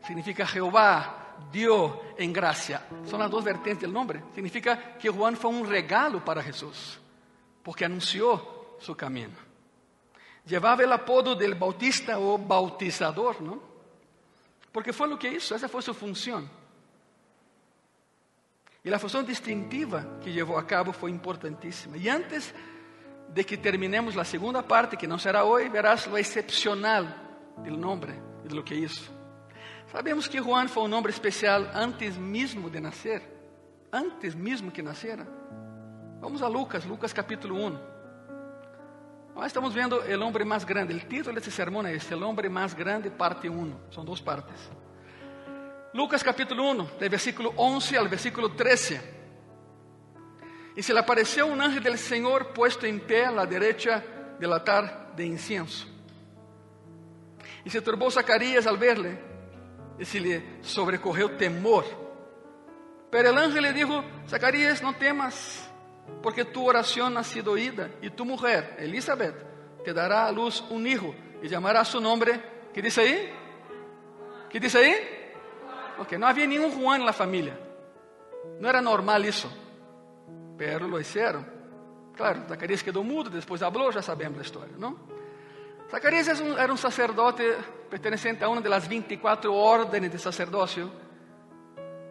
Significa 0.06 0.46
Jehová 0.46 1.36
dio 1.52 2.00
en 2.18 2.32
gracia. 2.32 2.86
Son 3.06 3.20
las 3.20 3.30
dos 3.30 3.44
vertientes 3.44 3.82
del 3.82 3.92
nombre. 3.92 4.22
Significa 4.34 4.98
que 4.98 5.08
Juan 5.08 5.36
fue 5.36 5.50
un 5.50 5.68
regalo 5.68 6.24
para 6.24 6.42
Jesús 6.42 6.98
porque 7.62 7.84
anunciou 7.84 8.78
seu 8.80 8.94
caminho. 8.94 9.36
Llevava 10.44 10.82
o 10.82 10.92
apodo 10.92 11.36
del 11.36 11.54
bautista 11.54 12.18
ou 12.18 12.38
bautizador, 12.38 13.40
não? 13.40 13.69
Porque 14.72 14.92
foi 14.92 15.12
o 15.12 15.18
que 15.18 15.28
isso, 15.28 15.54
essa 15.54 15.68
foi 15.68 15.82
sua 15.82 15.94
função. 15.94 16.48
E 18.84 18.92
a 18.92 18.98
função 18.98 19.22
distintiva 19.22 20.18
que 20.22 20.30
levou 20.30 20.56
a 20.56 20.62
cabo 20.62 20.92
foi 20.92 21.10
importantíssima. 21.10 21.96
E 21.96 22.08
antes 22.08 22.54
de 23.28 23.44
que 23.44 23.56
terminemos 23.56 24.16
a 24.16 24.24
segunda 24.24 24.62
parte, 24.62 24.96
que 24.96 25.06
não 25.06 25.18
será 25.18 25.44
hoje, 25.44 25.68
verás 25.68 26.06
o 26.06 26.16
excepcional 26.16 27.06
do 27.58 27.76
nome 27.76 28.14
e 28.44 28.48
de 28.48 28.54
lo 28.54 28.62
que 28.62 28.74
isso. 28.74 29.12
Sabemos 29.92 30.28
que 30.28 30.40
Juan 30.40 30.68
foi 30.68 30.84
um 30.84 30.88
nome 30.88 31.10
especial 31.10 31.62
antes 31.74 32.16
mesmo 32.16 32.70
de 32.70 32.80
nascer, 32.80 33.22
antes 33.92 34.34
mesmo 34.34 34.70
que 34.70 34.82
nascera. 34.82 35.26
Vamos 36.20 36.42
a 36.42 36.48
Lucas, 36.48 36.84
Lucas 36.84 37.12
capítulo 37.12 37.56
1. 37.56 37.89
Nós 39.34 39.46
estamos 39.46 39.72
vendo 39.72 39.96
o 39.96 40.26
homem 40.26 40.44
mais 40.44 40.64
grande. 40.64 40.94
O 40.94 41.00
título 41.00 41.34
desse 41.34 41.50
sermão 41.50 41.86
é 41.86 41.94
este: 41.94 42.14
O 42.14 42.28
homem 42.28 42.48
mais 42.48 42.74
grande, 42.74 43.10
parte 43.10 43.48
1. 43.48 43.74
São 43.90 44.04
duas 44.04 44.20
partes. 44.20 44.70
Lucas 45.92 46.22
capítulo 46.22 46.70
1, 46.70 46.76
do 46.76 47.10
versículo 47.10 47.54
11 47.56 47.96
ao 47.96 48.08
versículo 48.08 48.50
13. 48.50 49.00
E 50.76 50.82
se 50.82 50.92
lhe 50.92 50.98
apareceu 50.98 51.46
um 51.46 51.60
anjo 51.60 51.80
do 51.80 51.96
Senhor 51.96 52.46
puesto 52.46 52.86
em 52.86 52.98
pé 52.98 53.26
à 53.26 53.44
direita 53.44 54.04
del 54.38 54.52
altar 54.52 55.12
de 55.16 55.26
incienso. 55.26 55.88
E 57.64 57.70
se 57.70 57.80
turbou 57.80 58.10
Zacarias 58.10 58.66
al 58.66 58.78
verle, 58.78 59.18
e 59.98 60.04
se 60.04 60.18
lhe 60.18 60.58
sobrecorreu 60.62 61.36
temor. 61.36 61.84
Pero 63.10 63.30
el 63.30 63.38
ángel 63.38 63.62
le 63.62 63.72
dijo: 63.72 64.04
Zacarias, 64.28 64.80
não 64.80 64.92
temas 64.92 65.69
porque 66.22 66.44
tu 66.44 66.68
oración 66.68 67.16
ha 67.16 67.24
sido 67.24 67.52
oída 67.52 67.90
y 68.02 68.10
tu 68.10 68.24
mujer, 68.24 68.76
Elizabeth, 68.78 69.34
te 69.84 69.92
dará 69.92 70.26
a 70.26 70.32
luz 70.32 70.62
un 70.70 70.86
hijo 70.86 71.14
y 71.42 71.48
llamará 71.48 71.84
su 71.84 72.00
nombre. 72.00 72.40
¿Qué 72.72 72.82
dice 72.82 73.00
ahí? 73.00 73.32
¿Qué 74.48 74.60
dice 74.60 74.78
ahí? 74.78 74.94
Porque 75.96 76.18
no 76.18 76.26
había 76.26 76.46
ningún 76.46 76.72
Juan 76.72 77.00
en 77.00 77.06
la 77.06 77.12
familia. 77.12 77.58
No 78.58 78.68
era 78.68 78.80
normal 78.80 79.24
eso. 79.24 79.50
Pero 80.58 80.86
lo 80.86 81.00
hicieron. 81.00 81.46
Claro, 82.14 82.42
Zacarias 82.48 82.82
quedó 82.82 83.02
mudo, 83.02 83.30
después 83.30 83.62
habló, 83.62 83.90
ya 83.90 84.02
sabemos 84.02 84.36
la 84.36 84.44
historia, 84.44 84.76
¿no? 84.78 84.98
Zacarias 85.90 86.28
era 86.28 86.70
un 86.70 86.78
sacerdote 86.78 87.56
perteneciente 87.88 88.44
a 88.44 88.48
una 88.48 88.60
de 88.60 88.68
las 88.68 88.88
24 88.88 89.52
órdenes 89.54 90.12
de 90.12 90.18
sacerdocio 90.18 90.90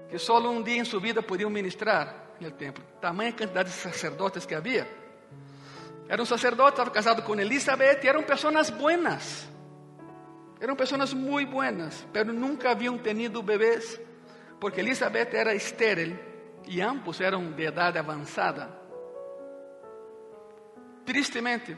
que 0.10 0.18
solo 0.18 0.50
um 0.50 0.62
dia 0.62 0.78
em 0.78 0.86
sua 0.86 1.00
vida 1.00 1.22
podiam 1.22 1.50
ministrar 1.50 2.29
no 2.40 2.52
templo. 2.52 2.84
Tamanha 3.02 3.32
quantidade 3.32 3.70
de 3.70 3.76
sacerdotes 3.76 4.46
que 4.46 4.56
havia. 4.56 4.88
Era 6.08 6.22
um 6.22 6.26
sacerdote, 6.26 6.72
estava 6.72 6.90
casado 6.90 7.22
com 7.22 7.40
Elizabeth 7.40 8.00
eram 8.04 8.24
pessoas 8.24 8.70
buenas. 8.70 9.48
Eram 10.60 10.76
pessoas 10.76 11.14
muito 11.14 11.52
buenas, 11.52 12.06
mas 12.14 12.26
nunca 12.28 12.72
haviam 12.72 12.98
tenido 12.98 13.42
bebês, 13.42 14.00
porque 14.60 14.82
Elizabeth 14.82 15.30
era 15.34 15.54
estéril 15.54 16.18
e 16.68 16.82
ambos 16.82 17.22
eram 17.22 17.52
de 17.52 17.64
idade 17.64 17.98
avançada. 17.98 18.70
Tristemente, 21.06 21.78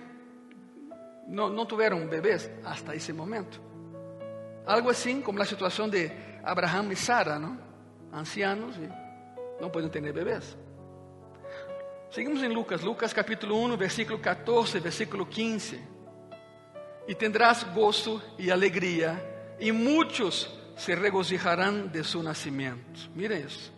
não, 1.27 1.49
não 1.49 1.65
tiveram 1.65 2.07
bebês 2.07 2.49
hasta 2.63 2.95
esse 2.95 3.13
momento. 3.13 3.61
Algo 4.65 4.89
assim 4.89 5.21
como 5.21 5.41
a 5.41 5.45
situação 5.45 5.89
de 5.89 6.11
Abraham 6.43 6.91
e 6.91 6.95
Sara, 6.95 7.37
não? 7.37 7.57
ancianos 8.11 8.75
e 8.77 9.00
não 9.61 9.69
podem 9.69 9.89
ter 9.89 10.01
bebês. 10.01 10.57
Seguimos 12.09 12.41
em 12.43 12.49
Lucas, 12.49 12.81
Lucas 12.81 13.13
capítulo 13.13 13.55
1, 13.63 13.77
versículo 13.77 14.19
14, 14.19 14.79
versículo 14.79 15.25
15. 15.25 15.79
E 17.07 17.15
tendrás 17.15 17.63
gozo 17.63 18.21
e 18.37 18.51
alegria, 18.51 19.15
e 19.59 19.71
muitos 19.71 20.49
se 20.75 20.93
regocijarão 20.95 21.87
de 21.87 22.03
su 22.03 22.21
nascimento. 22.21 23.09
Miren 23.15 23.45
isso. 23.45 23.71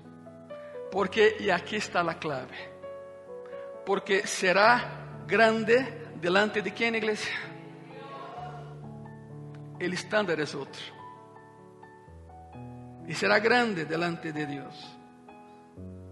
Porque, 0.91 1.37
e 1.39 1.51
aqui 1.51 1.75
está 1.75 2.01
a 2.01 2.13
clave, 2.13 2.55
porque 3.85 4.25
será 4.25 5.23
grande 5.27 5.77
delante 6.15 6.61
de 6.61 6.71
quem, 6.71 6.95
igreja? 6.95 7.29
O 9.79 9.83
estándar 9.83 10.39
é 10.39 10.57
outro 10.57 11.03
e 13.07 13.13
será 13.13 13.39
grande 13.39 13.85
delante 13.85 14.31
de 14.31 14.45
Deus. 14.45 14.92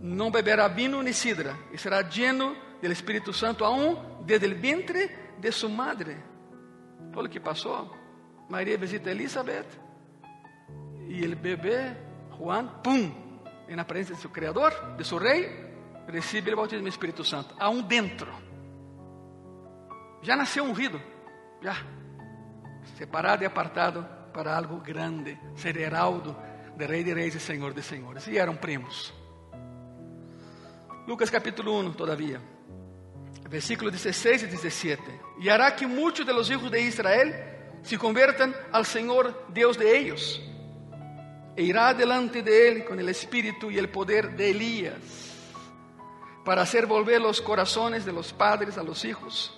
Não 0.01 0.31
beberá 0.31 0.67
vinho 0.67 1.01
nem 1.03 1.13
sidra, 1.13 1.55
e 1.71 1.77
será 1.77 2.01
lleno 2.01 2.55
do 2.81 2.91
Espírito 2.91 3.31
Santo 3.31 3.63
aún 3.63 4.23
desde 4.25 4.47
o 4.47 4.55
vientre 4.55 5.09
de 5.37 5.51
sua 5.51 5.69
madre. 5.69 6.17
Olha 7.15 7.27
o 7.27 7.29
que 7.29 7.39
passou. 7.39 7.95
Maria 8.49 8.77
visita 8.77 9.11
Elizabeth 9.11 9.67
e 11.07 11.25
o 11.25 11.35
bebê 11.35 11.95
Juan, 12.37 12.67
pum, 12.83 13.11
na 13.69 13.85
presença 13.85 14.15
de 14.15 14.21
seu 14.21 14.29
Criador, 14.29 14.73
de 14.97 15.05
seu 15.05 15.17
Rei, 15.17 15.71
recebe 16.07 16.51
o 16.53 16.55
bautismo 16.55 16.83
do 16.83 16.89
Espírito 16.89 17.23
Santo, 17.23 17.55
aún 17.59 17.81
dentro. 17.81 18.31
Já 20.21 20.35
nasceu 20.35 20.63
ungido, 20.63 21.01
já 21.61 21.75
separado 22.97 23.43
e 23.43 23.45
apartado 23.45 24.05
para 24.33 24.55
algo 24.55 24.77
grande, 24.77 25.37
ser 25.55 25.77
heraldo 25.77 26.35
de 26.75 26.85
Rei 26.85 27.03
de 27.03 27.13
Reis 27.13 27.35
e 27.35 27.39
Senhor 27.39 27.73
de 27.73 27.81
Senhores. 27.81 28.27
E 28.27 28.37
eram 28.37 28.55
primos. 28.55 29.13
Lucas 31.07 31.31
capítulo 31.31 31.73
1, 31.79 31.93
todavia, 31.93 32.39
versículo 33.49 33.89
16 33.89 34.43
e 34.43 34.47
17. 34.47 35.01
E 35.41 35.49
hará 35.49 35.75
que 35.75 35.87
muitos 35.87 36.25
de 36.25 36.31
los 36.31 36.49
hijos 36.49 36.69
de 36.69 36.81
Israel 36.81 37.33
se 37.81 37.97
convertam 37.97 38.53
al 38.71 38.85
Senhor 38.85 39.45
Deus 39.49 39.77
de 39.77 39.97
ellos. 39.97 40.41
E 41.57 41.63
irá 41.63 41.93
delante 41.93 42.43
de 42.43 42.67
él 42.67 42.85
con 42.85 42.99
el 42.99 43.09
espíritu 43.09 43.71
y 43.71 43.77
el 43.77 43.89
poder 43.89 44.35
de 44.35 44.51
Elías, 44.51 44.93
para 46.45 46.61
hacer 46.61 46.85
volver 46.85 47.19
los 47.19 47.41
corazones 47.41 48.05
de 48.05 48.13
los 48.13 48.31
padres 48.31 48.77
a 48.77 48.83
los 48.83 49.03
hijos, 49.03 49.57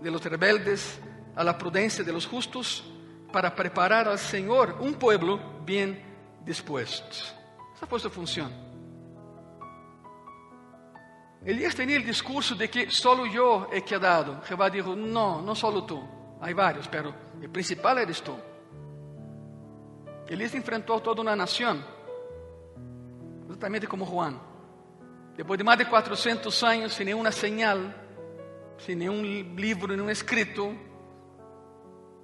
de 0.00 0.10
los 0.10 0.24
rebeldes 0.24 0.98
a 1.36 1.44
la 1.44 1.56
prudencia 1.56 2.02
de 2.02 2.12
los 2.12 2.26
justos, 2.26 2.82
para 3.30 3.54
preparar 3.54 4.08
al 4.08 4.18
Señor 4.18 4.78
un 4.80 4.94
pueblo 4.94 5.38
bien 5.64 6.02
dispuestos. 6.44 7.34
Essa 7.74 7.86
foi 7.86 8.00
sua 8.00 8.10
função. 8.10 8.65
Elias 11.46 11.76
tinha 11.76 12.00
o 12.00 12.02
discurso 12.02 12.56
de 12.56 12.66
que 12.66 12.90
solo 12.90 13.24
eu 13.24 13.68
he 13.72 13.80
quedado. 13.80 14.44
Jehová 14.44 14.68
dijo: 14.68 14.96
Não, 14.96 15.40
não 15.40 15.54
solo 15.54 15.82
tu. 15.82 16.02
Há 16.40 16.52
vários, 16.52 16.88
pero 16.88 17.14
o 17.40 17.48
principal 17.48 17.96
eres 17.98 18.20
tu. 18.20 18.36
Elias 20.28 20.54
enfrentou 20.56 21.00
toda 21.00 21.22
uma 21.22 21.36
nação, 21.36 21.82
exatamente 23.48 23.86
como 23.86 24.04
Juan. 24.04 24.34
Depois 25.36 25.56
de 25.56 25.62
mais 25.62 25.78
de 25.78 25.84
400 25.84 26.62
anos, 26.64 26.94
sem 26.94 27.06
nenhuma 27.06 27.30
señal, 27.30 27.78
sem 28.78 28.96
nenhum 28.96 29.22
livro, 29.22 29.94
nenhum 29.94 30.10
escrito, 30.10 30.74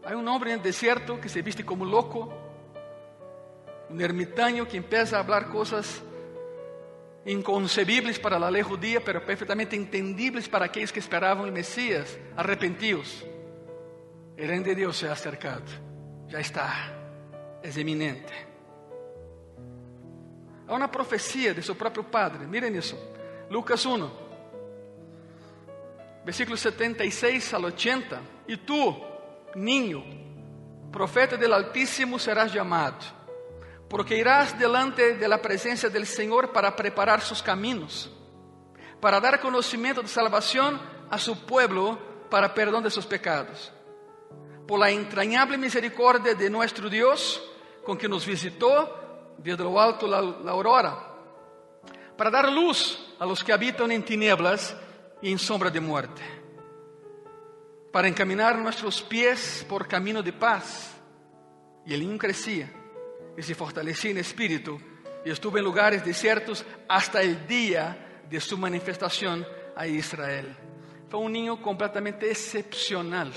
há 0.04 0.16
um 0.16 0.28
homem 0.28 0.56
no 0.56 0.62
deserto 0.62 1.18
que 1.18 1.28
se 1.28 1.42
viste 1.42 1.62
como 1.62 1.84
louco, 1.84 2.32
un 3.88 4.00
ermitaño 4.00 4.66
que 4.66 4.76
empieza 4.76 5.16
a 5.16 5.20
hablar 5.20 5.48
cosas 5.48 6.02
inconcebibles 7.24 8.18
para 8.18 8.38
la 8.38 8.50
ley 8.50 8.62
judía, 8.62 9.02
pero 9.04 9.24
perfectamente 9.24 9.76
entendibles 9.76 10.48
para 10.48 10.66
aquellos 10.66 10.92
que 10.92 11.00
esperaban 11.00 11.46
el 11.46 11.52
Mesías, 11.52 12.18
arrepentidos. 12.36 13.24
El 14.36 14.48
reino 14.48 14.64
de 14.64 14.74
Dios 14.74 14.96
se 14.96 15.08
ha 15.08 15.12
acercado, 15.12 15.64
ya 16.28 16.40
está, 16.40 16.72
es 17.62 17.76
eminente. 17.76 18.32
Há 20.66 20.74
uma 20.74 20.88
profecia 20.88 21.52
de 21.52 21.62
seu 21.62 21.74
próprio 21.74 22.04
Padre, 22.04 22.46
miren 22.46 22.74
isso, 22.74 22.96
Lucas 23.50 23.84
1, 23.84 24.10
versículo 26.24 26.56
76 26.56 27.54
al 27.54 27.64
80. 27.66 28.20
E 28.48 28.56
tu, 28.56 28.96
niño, 29.54 30.02
profeta 30.90 31.36
del 31.36 31.52
Altíssimo, 31.52 32.18
serás 32.18 32.52
chamado 32.52 33.21
porque 33.92 34.16
irás 34.16 34.58
delante 34.58 35.18
de 35.18 35.28
la 35.28 35.42
presencia 35.42 35.90
del 35.90 36.06
Señor 36.06 36.50
para 36.50 36.74
preparar 36.74 37.20
sus 37.20 37.42
caminos, 37.42 38.10
para 38.98 39.20
dar 39.20 39.38
conocimiento 39.38 40.00
de 40.00 40.08
salvación 40.08 40.80
a 41.10 41.18
su 41.18 41.44
pueblo 41.44 41.98
para 42.30 42.54
perdón 42.54 42.82
de 42.82 42.90
sus 42.90 43.04
pecados. 43.04 43.70
Por 44.66 44.80
la 44.80 44.90
entrañable 44.90 45.58
misericordia 45.58 46.34
de 46.34 46.48
nuestro 46.48 46.88
Dios, 46.88 47.42
con 47.84 47.98
que 47.98 48.08
nos 48.08 48.24
visitó 48.24 49.34
desde 49.36 49.62
lo 49.62 49.78
alto 49.78 50.08
la, 50.08 50.22
la 50.22 50.52
aurora, 50.52 50.96
para 52.16 52.30
dar 52.30 52.50
luz 52.50 53.14
a 53.18 53.26
los 53.26 53.44
que 53.44 53.52
habitan 53.52 53.92
en 53.92 54.02
tinieblas 54.02 54.74
y 55.20 55.30
en 55.30 55.38
sombra 55.38 55.68
de 55.68 55.80
muerte, 55.80 56.22
para 57.92 58.08
encaminar 58.08 58.56
nuestros 58.56 59.02
pies 59.02 59.66
por 59.68 59.86
camino 59.86 60.22
de 60.22 60.32
paz. 60.32 60.94
Y 61.84 61.92
el 61.92 62.00
niño 62.00 62.16
crecía 62.16 62.72
y 63.36 63.42
se 63.42 63.54
fortalecía 63.54 64.10
en 64.10 64.18
espíritu 64.18 64.80
y 65.24 65.30
estuvo 65.30 65.58
en 65.58 65.64
lugares 65.64 66.04
desiertos 66.04 66.64
hasta 66.88 67.22
el 67.22 67.46
día 67.46 68.22
de 68.28 68.40
su 68.40 68.58
manifestación 68.58 69.46
a 69.76 69.86
Israel. 69.86 70.54
Fue 71.08 71.20
un 71.20 71.32
niño 71.32 71.60
completamente 71.60 72.30
excepcional, 72.30 73.32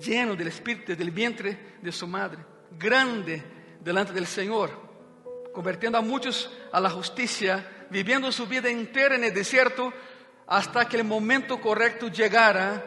lleno 0.00 0.34
del 0.36 0.48
espíritu 0.48 0.94
del 0.94 1.10
vientre 1.10 1.76
de 1.82 1.92
su 1.92 2.06
madre, 2.06 2.38
grande 2.78 3.42
delante 3.80 4.12
del 4.12 4.26
Señor, 4.26 4.70
convirtiendo 5.52 5.98
a 5.98 6.02
muchos 6.02 6.50
a 6.72 6.80
la 6.80 6.90
justicia, 6.90 7.86
viviendo 7.90 8.30
su 8.32 8.46
vida 8.46 8.70
entera 8.70 9.16
en 9.16 9.24
el 9.24 9.34
desierto 9.34 9.92
hasta 10.46 10.88
que 10.88 10.96
el 10.96 11.04
momento 11.04 11.60
correcto 11.60 12.08
llegara, 12.08 12.84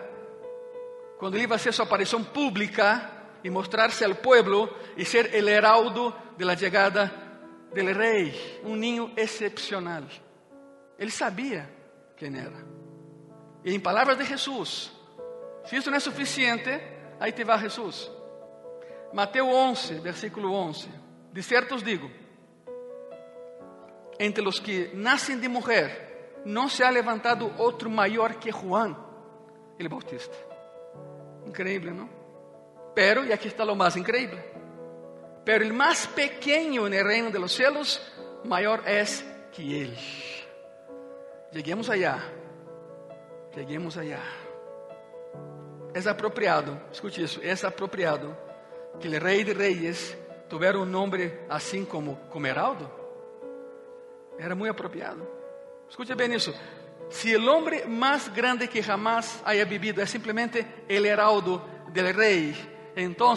cuando 1.19 1.37
iba 1.37 1.55
a 1.55 1.57
hacer 1.57 1.73
su 1.73 1.81
aparición 1.81 2.25
pública 2.25 3.14
y 3.45 3.49
mostrarse 3.51 4.03
al 4.03 4.17
pueblo 4.17 4.71
y 4.97 5.05
ser 5.05 5.29
el 5.35 5.47
heraldo 5.47 6.15
de 6.35 6.45
la 6.45 6.55
llegada 6.55 7.11
del 7.71 7.93
rey, 7.93 8.59
un 8.63 8.79
niño 8.79 9.11
excepcional. 9.15 10.09
Él 10.97 11.11
sabía 11.11 11.69
quién 12.17 12.37
era. 12.37 12.57
Y 13.63 13.75
en 13.75 13.83
palabras 13.83 14.17
de 14.17 14.25
Jesús, 14.25 14.91
si 15.63 15.75
esto 15.75 15.91
no 15.91 15.97
es 15.97 16.03
suficiente, 16.03 17.15
ahí 17.19 17.33
te 17.33 17.43
va 17.43 17.59
Jesús. 17.59 18.11
Mateo 19.13 19.45
11, 19.45 19.99
versículo 19.99 20.51
11. 20.51 20.89
De 21.31 21.43
cierto 21.43 21.75
os 21.75 21.85
digo, 21.85 22.09
entre 24.17 24.43
los 24.43 24.59
que 24.59 24.89
nacen 24.95 25.39
de 25.39 25.49
mujer, 25.49 26.41
no 26.45 26.67
se 26.67 26.83
ha 26.83 26.91
levantado 26.91 27.53
otro 27.59 27.91
mayor 27.91 28.39
que 28.39 28.51
Juan 28.51 28.97
el 29.77 29.87
Bautista. 29.87 30.35
Increíble, 31.45 31.91
¿no? 31.91 32.24
Pero, 32.95 33.25
y 33.25 33.31
aquí 33.33 33.49
está 33.49 33.65
lo 33.65 33.75
más 33.75 33.97
increíble, 33.97 34.43
pero 35.43 35.63
el 35.63 35.73
más 35.73 36.07
pequeño 36.07 36.87
en 36.87 36.93
el 36.93 37.05
reino 37.05 37.29
de 37.29 37.39
los 37.39 37.51
cielos, 37.51 38.01
mayor 38.45 38.81
es 38.87 39.23
que 39.53 39.81
él. 39.83 39.97
Lleguemos 41.51 41.89
allá. 41.89 42.19
Lleguemos 43.55 43.97
allá. 43.97 44.19
É 45.93 46.09
apropriado, 46.09 46.77
escute 46.91 47.23
isso, 47.23 47.39
é 47.41 47.53
apropriado 47.65 48.35
que 48.99 49.07
o 49.07 49.17
rei 49.17 49.45
de 49.45 49.53
reis 49.53 50.17
tivesse 50.49 50.77
um 50.77 50.85
nome 50.85 51.31
assim 51.47 51.85
como, 51.85 52.17
como 52.29 52.47
Heraldo. 52.47 52.91
Era 54.37 54.55
muito 54.55 54.71
apropriado. 54.71 55.25
Escute 55.89 56.13
bem 56.15 56.33
isso. 56.33 56.53
Se 57.09 57.35
o 57.37 57.49
homem 57.49 57.85
mais 57.85 58.27
grande 58.27 58.67
que 58.67 58.81
jamás 58.81 59.41
haya 59.45 59.63
vivido 59.63 60.01
é 60.01 60.05
simplesmente 60.05 60.65
o 60.89 61.05
heraldo 61.05 61.61
del 61.93 62.13
rei, 62.13 62.53
então 62.95 63.33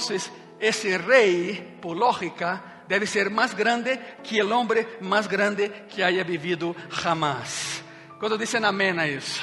esse 0.60 0.96
rei, 0.96 1.78
por 1.80 1.96
lógica, 1.96 2.62
deve 2.88 3.06
ser 3.06 3.28
mais 3.30 3.52
grande 3.54 3.96
que 4.22 4.42
o 4.42 4.58
homem 4.58 4.86
mais 5.00 5.26
grande 5.26 5.68
que 5.88 6.02
haya 6.02 6.24
vivido 6.24 6.74
jamás. 6.90 7.84
Quando 8.18 8.38
dizem 8.38 8.64
amém 8.64 8.98
a 8.98 9.06
isso? 9.06 9.42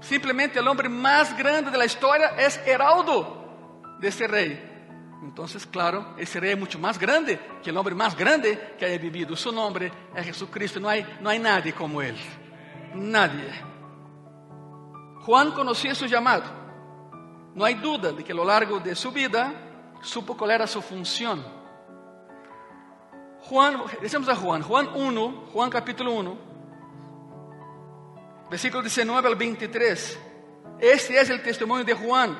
Simplesmente 0.00 0.58
o 0.58 0.70
homem 0.70 0.88
mais 0.88 1.32
grande 1.32 1.70
da 1.70 1.84
história 1.84 2.34
é 2.36 2.70
heraldo 2.70 3.26
desse 4.00 4.26
rei. 4.26 4.70
Então, 5.22 5.44
claro, 5.70 6.14
esse 6.16 6.38
rei 6.38 6.52
é 6.52 6.56
muito 6.56 6.78
mais 6.78 6.96
grande 6.96 7.38
que 7.62 7.70
o 7.70 7.78
homem 7.78 7.94
mais 7.94 8.14
grande 8.14 8.56
que 8.78 8.84
haya 8.84 8.98
vivido. 8.98 9.36
Seu 9.36 9.52
nome 9.52 9.92
é 10.14 10.22
Jesucristo. 10.22 10.80
Não 10.80 10.88
há, 10.88 10.94
não 11.20 11.30
há 11.30 11.38
nadie 11.38 11.72
como 11.72 12.00
ele. 12.00 12.18
Nadie. 12.94 13.52
Juan 15.26 15.50
conhecia 15.50 15.94
seu 15.94 16.08
chamado. 16.08 16.59
Não 17.60 17.66
há 17.66 17.72
dúvida 17.72 18.10
de 18.14 18.22
que, 18.22 18.32
a 18.32 18.34
lo 18.34 18.42
largo 18.42 18.80
de 18.80 18.94
sua 18.94 19.10
vida, 19.10 19.52
supo 20.00 20.34
qual 20.34 20.50
era 20.50 20.66
sua 20.66 20.80
função. 20.80 21.44
Juan, 23.46 23.84
dizemos 24.00 24.30
a 24.30 24.34
Juan, 24.34 24.62
Juan 24.62 24.88
1, 24.96 25.50
Juan 25.52 25.68
capítulo 25.68 26.18
1, 26.20 26.38
versículo 28.48 28.82
19 28.82 29.28
al 29.28 29.36
23. 29.36 30.18
Este 30.80 31.14
é 31.14 31.22
o 31.34 31.42
testemunho 31.42 31.84
de 31.84 31.94
Juan, 31.94 32.34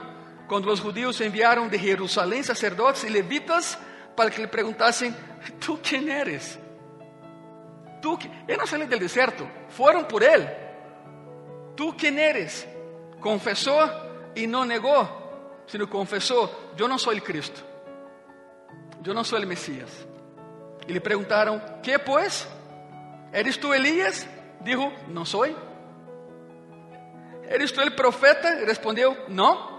quando 0.48 0.72
os 0.72 0.78
judíos 0.78 1.20
enviaram 1.20 1.68
de 1.68 1.76
Jerusalém 1.76 2.42
sacerdotes 2.42 3.04
e 3.04 3.10
levitas 3.10 3.76
para 4.16 4.30
que 4.30 4.40
lhe 4.40 4.46
perguntassem: 4.46 5.14
Tu 5.60 5.76
quem 5.82 6.08
eres? 6.08 6.58
Tu, 8.00 8.18
ele 8.48 8.56
não 8.56 8.66
saiu 8.66 8.86
do 8.86 8.98
deserto, 8.98 9.46
foram 9.68 10.02
por 10.02 10.22
ele. 10.22 10.48
Tu 11.76 11.92
quem 11.92 12.18
eres? 12.18 12.66
Confessou 13.20 14.08
e 14.34 14.46
não 14.46 14.64
negou, 14.64 15.08
sino 15.66 15.86
confessou: 15.86 16.72
Eu 16.78 16.88
não 16.88 16.98
sou 16.98 17.12
o 17.12 17.20
Cristo, 17.20 17.64
eu 19.04 19.14
não 19.14 19.24
sou 19.24 19.38
o 19.38 19.46
Messias. 19.46 20.06
E 20.86 20.92
lhe 20.92 21.00
perguntaram: 21.00 21.60
Que 21.82 21.98
pois? 21.98 22.46
¿Eres 23.32 23.56
tu 23.56 23.72
Elias? 23.72 24.26
Dijo: 24.60 24.92
Não 25.08 25.24
sou. 25.24 25.46
¿Eres 27.48 27.72
tu 27.72 27.80
el 27.80 27.94
profeta? 27.94 28.64
Respondeu: 28.64 29.16
Não. 29.28 29.70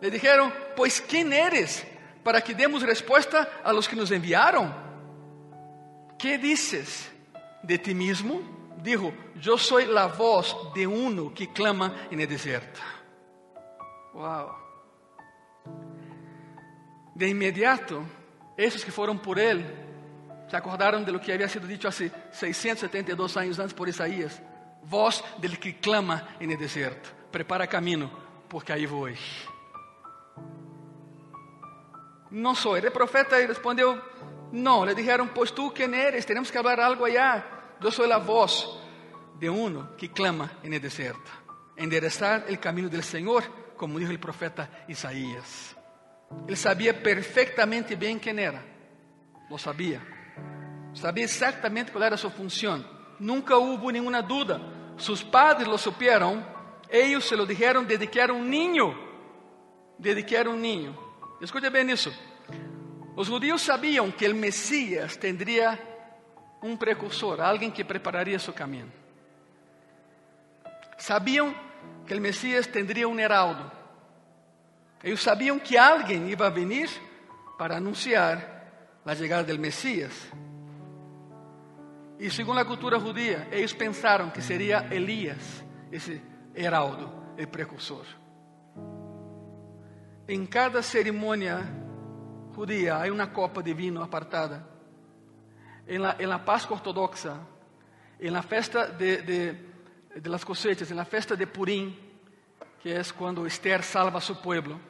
Le 0.00 0.10
dijeron: 0.10 0.52
Pois 0.76 1.00
quem 1.00 1.32
eres? 1.32 1.86
Para 2.22 2.42
que 2.42 2.54
demos 2.54 2.82
resposta 2.82 3.48
a 3.64 3.72
los 3.72 3.88
que 3.88 3.96
nos 3.96 4.10
enviaram. 4.10 4.72
¿Qué 6.18 6.36
dices 6.36 7.10
de 7.62 7.78
ti 7.78 7.94
mismo? 7.94 8.42
Dijo: 8.82 9.12
Yo 9.40 9.56
soy 9.58 9.86
la 9.86 10.06
voz 10.06 10.54
de 10.74 10.86
uno 10.86 11.32
que 11.34 11.52
clama 11.52 12.08
en 12.10 12.20
el 12.20 12.28
desierto. 12.28 12.80
Wow. 14.20 14.54
De 17.14 17.26
inmediato, 17.26 18.04
esos 18.56 18.84
que 18.84 18.90
foram 18.90 19.16
por 19.16 19.38
ele 19.38 19.64
se 20.48 20.56
acordaram 20.56 21.02
de 21.02 21.10
lo 21.10 21.20
que 21.20 21.32
havia 21.32 21.48
sido 21.48 21.66
dicho 21.66 21.88
hace 21.88 22.12
672 22.32 23.36
anos 23.38 23.58
antes 23.58 23.72
por 23.72 23.88
Isaías. 23.88 24.42
Voz 24.82 25.24
del 25.38 25.58
que 25.58 25.78
clama 25.78 26.36
en 26.38 26.50
el 26.50 26.58
deserto. 26.58 27.08
Prepara 27.30 27.66
caminho, 27.66 28.10
porque 28.48 28.72
aí 28.72 28.84
vou. 28.84 29.08
Não 32.30 32.54
sou. 32.54 32.76
Ele 32.76 32.88
é 32.88 32.90
profeta 32.90 33.40
e 33.40 33.46
respondeu: 33.46 33.98
Não. 34.52 34.84
Le 34.84 34.94
dijeron: 34.94 35.28
Pois 35.34 35.50
tu 35.50 35.70
quem 35.70 35.94
eres? 35.94 36.26
Temos 36.26 36.50
que 36.50 36.58
falar 36.58 36.78
algo 36.80 37.04
allá. 37.04 37.44
Eu 37.82 37.90
sou 37.90 38.10
a 38.12 38.18
voz 38.18 38.68
de 39.38 39.48
uno 39.48 39.96
que 39.96 40.08
clama 40.08 40.50
en 40.62 40.74
el 40.74 40.80
deserto. 40.80 41.30
Enderezar 41.76 42.44
el 42.48 42.58
camino 42.58 42.90
del 42.90 43.02
Senhor, 43.02 43.42
como 43.80 43.98
dijo 43.98 44.10
el 44.10 44.20
profeta 44.20 44.68
Isaías. 44.88 45.74
Ele 46.46 46.54
sabia 46.54 46.92
perfeitamente 46.92 47.96
bem 47.96 48.18
quem 48.18 48.38
era. 48.38 48.62
Lo 49.48 49.56
sabia. 49.56 50.02
Sabia 50.92 51.24
exatamente 51.24 51.90
qual 51.90 52.04
era 52.04 52.14
a 52.14 52.18
sua 52.18 52.30
função. 52.30 52.84
Nunca 53.18 53.56
houve 53.56 53.90
nenhuma 53.92 54.20
dúvida. 54.20 54.60
Seus 54.98 55.22
padres 55.24 55.66
lo 55.66 55.78
supieron. 55.78 56.44
Eles 56.90 57.24
se 57.24 57.34
lo 57.34 57.46
dijeron 57.46 57.86
desde 57.86 58.06
que 58.06 58.20
era 58.20 58.34
um 58.34 58.44
niño. 58.44 58.94
Desde 59.98 60.24
que 60.24 60.36
era 60.36 60.50
um 60.50 60.56
niño. 60.56 60.94
Escute 61.40 61.70
bem 61.70 61.90
isso. 61.90 62.12
Os 63.16 63.28
judíos 63.28 63.62
sabiam 63.62 64.12
que 64.12 64.28
o 64.28 64.34
Messias 64.34 65.16
tendria 65.16 65.78
um 66.62 66.76
precursor, 66.76 67.40
alguém 67.40 67.70
que 67.70 67.82
prepararia 67.82 68.38
seu 68.38 68.52
caminho. 68.52 68.92
Sabiam 70.98 71.54
que 72.06 72.14
o 72.14 72.20
Messias 72.20 72.66
tendria 72.66 73.08
um 73.08 73.18
heraldo 73.18 73.80
eles 75.02 75.20
sabiam 75.20 75.58
que 75.58 75.78
alguém 75.78 76.28
ia 76.28 76.50
vir 76.50 76.90
para 77.56 77.78
anunciar 77.78 79.00
a 79.04 79.14
chegada 79.14 79.52
do 79.52 79.58
Messias. 79.58 80.12
E 82.18 82.30
segundo 82.30 82.60
a 82.60 82.64
cultura 82.64 82.98
judia, 82.98 83.48
eles 83.50 83.72
pensaram 83.72 84.28
que 84.28 84.42
seria 84.42 84.86
Elias, 84.90 85.64
esse 85.90 86.20
heraldo, 86.54 87.10
o 87.42 87.46
precursor. 87.46 88.04
Em 90.28 90.44
cada 90.44 90.82
cerimônia 90.82 91.66
judia 92.54 92.96
há 92.96 93.10
uma 93.10 93.26
copa 93.26 93.62
de 93.62 93.72
vinho 93.72 94.02
apartada. 94.02 94.68
Em 95.88 95.98
la, 95.98 96.14
en 96.20 96.28
la 96.28 96.38
Páscoa 96.38 96.76
ortodoxa, 96.76 97.40
em 98.20 98.30
la 98.30 98.42
festa 98.42 98.86
de, 98.86 99.22
de, 99.22 99.52
de 100.14 100.28
las 100.28 100.44
cosechas, 100.44 100.90
em 100.90 100.94
la 100.94 101.04
festa 101.04 101.36
de 101.36 101.46
Purim, 101.46 101.96
que 102.82 102.90
é 102.90 103.02
quando 103.16 103.46
Esther 103.46 103.82
salva 103.82 104.18
a 104.18 104.20
seu 104.20 104.36
povo 104.36 104.80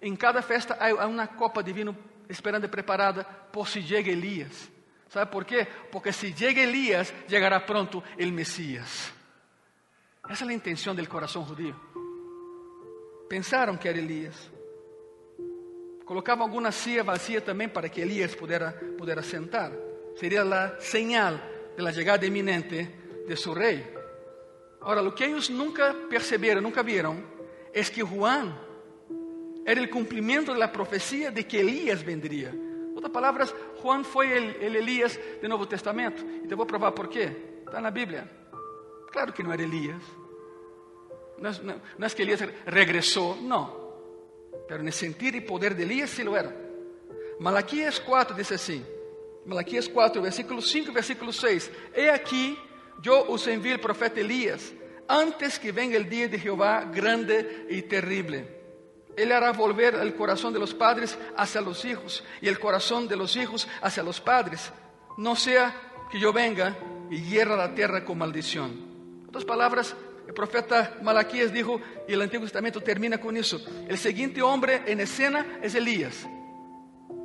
em 0.00 0.14
cada 0.14 0.42
festa 0.42 0.76
há 0.78 1.06
uma 1.06 1.26
copa 1.26 1.62
de 1.62 1.72
vinho 1.72 1.96
esperando 2.28 2.68
preparada 2.68 3.24
por 3.24 3.68
si 3.68 3.82
chega 3.82 4.10
Elias. 4.10 4.70
¿Sabe 5.08 5.30
por 5.30 5.44
quê? 5.44 5.66
Porque 5.90 6.12
se 6.12 6.32
chega 6.32 6.60
Elias, 6.60 7.12
chegará 7.28 7.60
pronto 7.60 8.02
o 8.18 8.32
Messias. 8.32 9.12
Essa 10.28 10.44
é 10.44 10.48
a 10.48 10.52
intenção 10.52 10.94
do 10.94 11.08
coração 11.08 11.46
judío. 11.46 11.74
Pensaram 13.28 13.76
que 13.76 13.88
era 13.88 13.98
Elias. 13.98 14.50
Colocavam 16.04 16.44
alguma 16.44 16.70
cia 16.70 17.02
vazia 17.02 17.40
também 17.40 17.68
para 17.68 17.88
que 17.88 18.00
Elias 18.00 18.34
pudera, 18.34 18.72
pudera 18.98 19.22
sentar. 19.22 19.72
Seria 20.16 20.42
a 20.42 20.80
señal 20.80 21.40
de 21.76 21.82
la 21.82 21.92
chegada 21.92 22.26
iminente 22.26 23.24
de 23.26 23.36
seu 23.36 23.54
rei. 23.54 23.95
Agora, 24.86 25.02
o 25.02 25.10
que 25.10 25.24
eles 25.24 25.48
nunca 25.48 25.92
perceberam, 26.08 26.60
nunca 26.60 26.80
viram, 26.80 27.20
é 27.72 27.82
que 27.82 28.04
Juan 28.04 28.56
era 29.64 29.82
o 29.82 29.88
cumprimento 29.88 30.54
da 30.54 30.68
profecia 30.68 31.32
de 31.32 31.42
que 31.42 31.56
Elias 31.56 32.02
vendria. 32.02 32.54
Outras 32.94 33.12
palavras, 33.12 33.52
Juan 33.82 34.04
foi 34.04 34.28
o 34.28 34.62
Elias 34.62 35.18
do 35.42 35.48
Novo 35.48 35.66
Testamento. 35.66 36.24
E 36.44 36.46
te 36.46 36.54
vou 36.54 36.64
provar 36.64 36.92
por 36.92 37.08
quê. 37.08 37.34
Está 37.66 37.80
na 37.80 37.90
Bíblia. 37.90 38.30
Claro 39.10 39.32
que 39.32 39.42
não 39.42 39.52
era 39.52 39.60
Elias. 39.60 40.00
Não, 41.36 41.50
não, 41.64 41.82
não 41.98 42.06
é 42.06 42.10
que 42.10 42.22
Elias 42.22 42.38
regressou, 42.64 43.34
não. 43.42 43.90
Pero 44.68 44.84
no 44.84 44.92
sentido 44.92 45.36
e 45.36 45.40
poder 45.40 45.74
de 45.74 45.82
Elias, 45.82 46.10
sim 46.10 46.22
lo 46.22 46.36
era. 46.36 46.54
Malaquias 47.40 47.98
4 47.98 48.36
diz 48.36 48.52
assim: 48.52 48.86
Malaquias 49.44 49.88
4, 49.88 50.22
versículo 50.22 50.62
5 50.62 50.92
versículo 50.92 51.32
6. 51.32 51.72
He 51.92 52.08
aqui, 52.08 52.56
eu 53.04 53.30
os 53.30 53.46
envio 53.46 53.76
o 53.76 53.78
profeta 53.78 54.20
Elias, 54.20 54.74
antes 55.08 55.58
que 55.58 55.72
venga 55.72 55.98
o 55.98 56.04
dia 56.04 56.28
de 56.28 56.38
Jeová 56.38 56.84
grande 56.84 57.66
e 57.68 57.82
terrível 57.82 58.56
Él 59.16 59.32
hará 59.32 59.52
volver 59.52 59.94
el 59.94 60.14
corazón 60.14 60.52
de 60.52 60.58
los 60.58 60.74
padres 60.74 61.18
hacia 61.36 61.62
los 61.62 61.84
hijos 61.84 62.22
y 62.42 62.48
el 62.48 62.58
corazón 62.58 63.08
de 63.08 63.16
los 63.16 63.34
hijos 63.36 63.66
hacia 63.80 64.02
los 64.02 64.20
padres. 64.20 64.70
No 65.16 65.34
sea 65.34 65.74
que 66.10 66.20
yo 66.20 66.32
venga 66.32 66.76
y 67.10 67.22
hierra 67.22 67.56
la 67.56 67.74
tierra 67.74 68.04
con 68.04 68.18
maldición. 68.18 68.72
En 69.22 69.28
otras 69.28 69.46
palabras, 69.46 69.96
el 70.28 70.34
profeta 70.34 70.98
Malaquías 71.02 71.50
dijo, 71.50 71.80
y 72.06 72.12
el 72.12 72.20
Antiguo 72.20 72.44
Testamento 72.44 72.80
termina 72.82 73.18
con 73.18 73.36
eso, 73.36 73.58
el 73.88 73.96
siguiente 73.96 74.42
hombre 74.42 74.82
en 74.86 75.00
escena 75.00 75.60
es 75.62 75.74
Elías, 75.74 76.26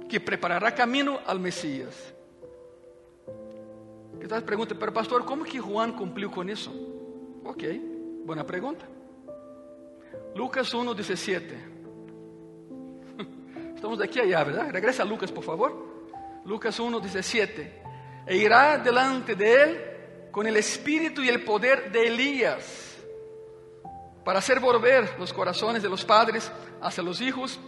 que 0.08 0.22
preparará 0.22 0.74
camino 0.74 1.20
al 1.26 1.40
Mesías. 1.40 2.14
Entonces 4.14 4.44
pregunta, 4.44 4.76
pero 4.80 4.94
pastor, 4.94 5.26
¿cómo 5.26 5.44
que 5.44 5.60
Juan 5.60 5.94
cumplió 5.94 6.32
con 6.32 6.50
eso? 6.50 6.72
Ok, 7.52 7.64
buena 8.24 8.46
pregunta. 8.46 8.86
Lucas 10.36 10.74
1, 10.74 10.94
17. 10.94 11.58
Estamos 13.76 14.00
aqui 14.00 14.22
allá, 14.22 14.46
¿verdad? 14.46 14.72
Regresa 14.72 15.04
a 15.04 15.06
Lucas, 15.06 15.34
por 15.34 15.44
favor. 15.44 15.74
Lucas 16.46 16.80
1, 16.80 17.02
17. 17.02 17.82
E 18.26 18.38
irá 18.38 18.78
delante 18.78 19.36
de 19.36 19.64
él 19.64 19.82
con 20.32 20.48
el 20.48 20.56
espíritu 20.56 21.22
y 21.22 21.28
el 21.28 21.44
poder 21.44 21.92
de 21.92 22.08
Elías, 22.08 22.96
para 24.24 24.40
hacer 24.40 24.62
volver 24.62 25.16
los 25.20 25.34
corazones 25.34 25.84
de 25.84 25.90
los 25.90 26.06
padres 26.06 26.50
hacia 26.82 27.04
los 27.04 27.20
hijos 27.20 27.60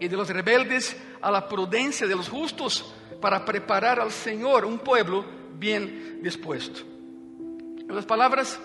y 0.00 0.08
de 0.08 0.16
los 0.16 0.30
rebeldes 0.30 0.96
a 1.22 1.30
la 1.30 1.46
prudencia 1.46 2.08
de 2.08 2.16
los 2.16 2.28
justos, 2.28 2.92
para 3.20 3.44
preparar 3.44 4.00
al 4.00 4.10
Señor 4.10 4.64
un 4.64 4.80
pueblo 4.80 5.24
bien 5.54 6.18
dispuesto. 6.24 6.80
En 6.80 7.94
las 7.94 8.04
palabras, 8.04 8.58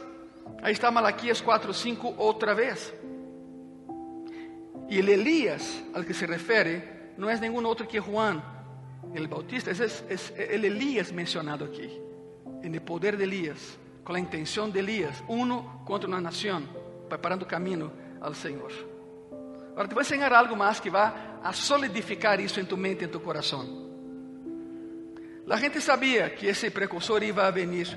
ahí 0.62 0.74
está 0.74 0.92
Malaquías 0.92 1.42
4, 1.42 1.74
5 1.74 2.16
otra 2.18 2.54
vez. 2.54 2.94
Y 4.90 5.00
el 5.00 5.10
Elías 5.10 5.82
al 5.94 6.06
que 6.06 6.14
se 6.14 6.28
refiere 6.28 7.14
no 7.18 7.30
es 7.30 7.40
ningún 7.40 7.66
otro 7.66 7.88
que 7.88 8.00
Juan 8.00 8.44
el 9.16 9.28
Bautista, 9.28 9.72
es, 9.72 10.04
es 10.08 10.34
el 10.38 11.14
mencionado 11.14 11.66
aquí, 11.66 11.90
en 12.64 12.74
el 12.74 12.82
poder 12.82 13.18
de 13.18 13.24
Elías, 13.26 13.78
con 14.04 14.14
la 14.14 14.20
intención 14.20 14.72
de 14.72 14.80
Elías, 14.80 15.24
uno 15.28 15.82
contra 15.86 16.08
una 16.08 16.22
nación, 16.22 16.68
preparando 17.10 17.48
camino 17.48 17.92
al 18.22 18.36
Señor. 18.36 18.72
Ahora 19.76 19.88
te 19.88 19.96
voy 19.96 20.02
a 20.02 20.06
enseñar 20.06 20.34
algo 20.34 20.56
más 20.56 20.80
que 20.80 20.90
va 20.90 21.40
a 21.44 21.54
solidificar 21.54 22.40
eso 22.40 22.60
en 22.60 22.68
tu 22.68 22.78
mente, 22.78 23.06
en 23.06 23.12
tu 23.12 23.22
corazón. 23.22 23.90
La 25.46 25.58
gente 25.58 25.82
sabía 25.82 26.36
que 26.36 26.50
ese 26.50 26.72
precursor 26.72 27.24
iba 27.24 27.48
a 27.48 27.52
venir 27.52 27.88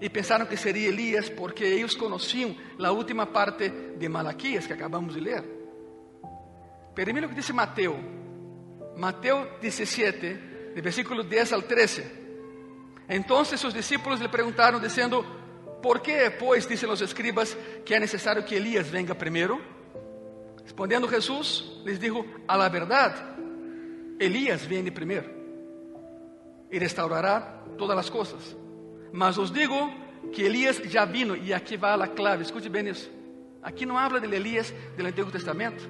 y 0.00 0.08
pensaron 0.08 0.48
que 0.48 0.56
sería 0.56 0.88
Elías 0.88 1.30
porque 1.30 1.74
ellos 1.74 1.94
conocían 1.94 2.56
la 2.78 2.90
última 2.90 3.30
parte 3.30 3.70
de 3.98 4.08
Malaquías 4.08 4.66
que 4.66 4.72
acabamos 4.72 5.14
de 5.14 5.20
leer. 5.20 5.44
Pero 6.94 7.12
mira 7.12 7.28
que 7.28 7.34
dice 7.34 7.52
Mateo, 7.52 7.96
Mateo 8.96 9.58
17, 9.60 10.72
de 10.74 10.80
versículo 10.80 11.22
10 11.22 11.52
al 11.52 11.64
13. 11.64 12.20
Entonces 13.08 13.60
sus 13.60 13.74
discípulos 13.74 14.20
le 14.20 14.28
preguntaron 14.28 14.82
diciendo, 14.82 15.24
¿por 15.82 16.00
qué 16.00 16.30
pues 16.30 16.66
dicen 16.66 16.88
los 16.88 17.02
escribas 17.02 17.56
que 17.84 17.94
es 17.94 18.00
necesario 18.00 18.44
que 18.44 18.56
Elías 18.56 18.90
venga 18.90 19.14
primero? 19.14 19.60
Respondiendo 20.62 21.08
Jesús 21.08 21.82
les 21.84 22.00
dijo, 22.00 22.24
a 22.46 22.56
la 22.56 22.68
verdad, 22.68 23.36
Elías 24.18 24.66
viene 24.66 24.92
primero 24.92 25.28
y 26.70 26.78
restaurará 26.78 27.64
todas 27.76 27.96
las 27.96 28.10
cosas. 28.10 28.56
Mas 29.12 29.38
os 29.38 29.52
digo 29.52 29.90
que 30.32 30.46
Elías 30.46 30.82
ya 30.82 31.04
vino 31.04 31.34
y 31.34 31.52
aquí 31.52 31.76
va 31.76 31.96
la 31.96 32.08
clave, 32.08 32.42
escute 32.44 32.68
bien 32.68 32.88
eso. 32.88 33.08
Aquí 33.62 33.84
no 33.84 33.98
habla 33.98 34.20
del 34.20 34.34
Elías 34.34 34.72
del 34.96 35.06
Antiguo 35.06 35.30
Testamento. 35.30 35.84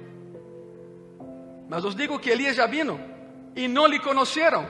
Mas 1.69 1.83
os 1.85 1.95
digo 1.95 2.19
que 2.19 2.31
Elías 2.31 2.55
já 2.55 2.67
vino 2.67 2.99
e 3.55 3.67
não 3.67 3.87
lhe 3.87 3.99
conheceram, 3.99 4.67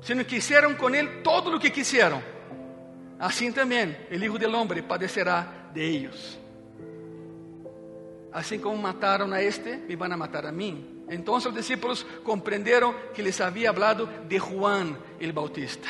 sino 0.00 0.24
que 0.24 0.36
hicieron 0.36 0.74
com 0.76 0.88
ele 0.94 1.22
todo 1.22 1.54
o 1.54 1.60
que 1.60 1.70
quisieron. 1.70 2.22
Assim 3.18 3.50
também, 3.50 3.96
o 4.10 4.14
Hijo 4.14 4.38
del 4.38 4.54
Hombre 4.54 4.82
padecerá 4.82 5.70
de 5.72 5.82
ellos. 5.82 6.38
Assim 8.32 8.58
como 8.58 8.76
mataram 8.76 9.32
a 9.32 9.40
este, 9.40 9.78
me 9.88 9.96
van 9.96 10.12
a 10.12 10.16
matar 10.16 10.44
a 10.46 10.52
mim. 10.52 11.04
Então 11.08 11.34
os 11.36 11.54
discípulos 11.54 12.04
compreenderam 12.22 12.94
que 13.14 13.22
les 13.22 13.40
havia 13.40 13.70
hablado 13.70 14.06
de 14.28 14.38
Juan 14.38 14.98
el 15.18 15.32
Bautista. 15.32 15.88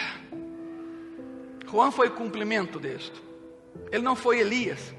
Juan 1.66 1.90
foi 1.90 2.08
o 2.08 2.14
cumprimento 2.14 2.78
de 2.78 2.94
esto. 2.94 3.20
Ele 3.90 4.02
não 4.02 4.16
foi 4.16 4.40
Elías, 4.40 4.94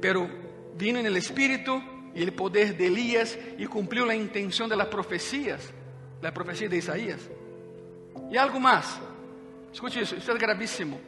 pero 0.00 0.28
vino 0.74 0.98
el 0.98 1.16
Espírito 1.16 1.82
y 2.14 2.22
el 2.22 2.32
poder 2.32 2.76
de 2.76 2.86
Elías 2.86 3.38
y 3.56 3.66
cumplió 3.66 4.04
la 4.04 4.14
intención 4.14 4.68
de 4.68 4.76
las 4.76 4.88
profecías, 4.88 5.72
la 6.20 6.32
profecía 6.32 6.68
de 6.68 6.76
Isaías. 6.76 7.20
Y 8.30 8.36
algo 8.36 8.60
más, 8.60 8.98
escute 9.72 10.00
eso, 10.00 10.16
esto 10.16 10.32
es 10.32 10.38
gravísimo. 10.38 10.98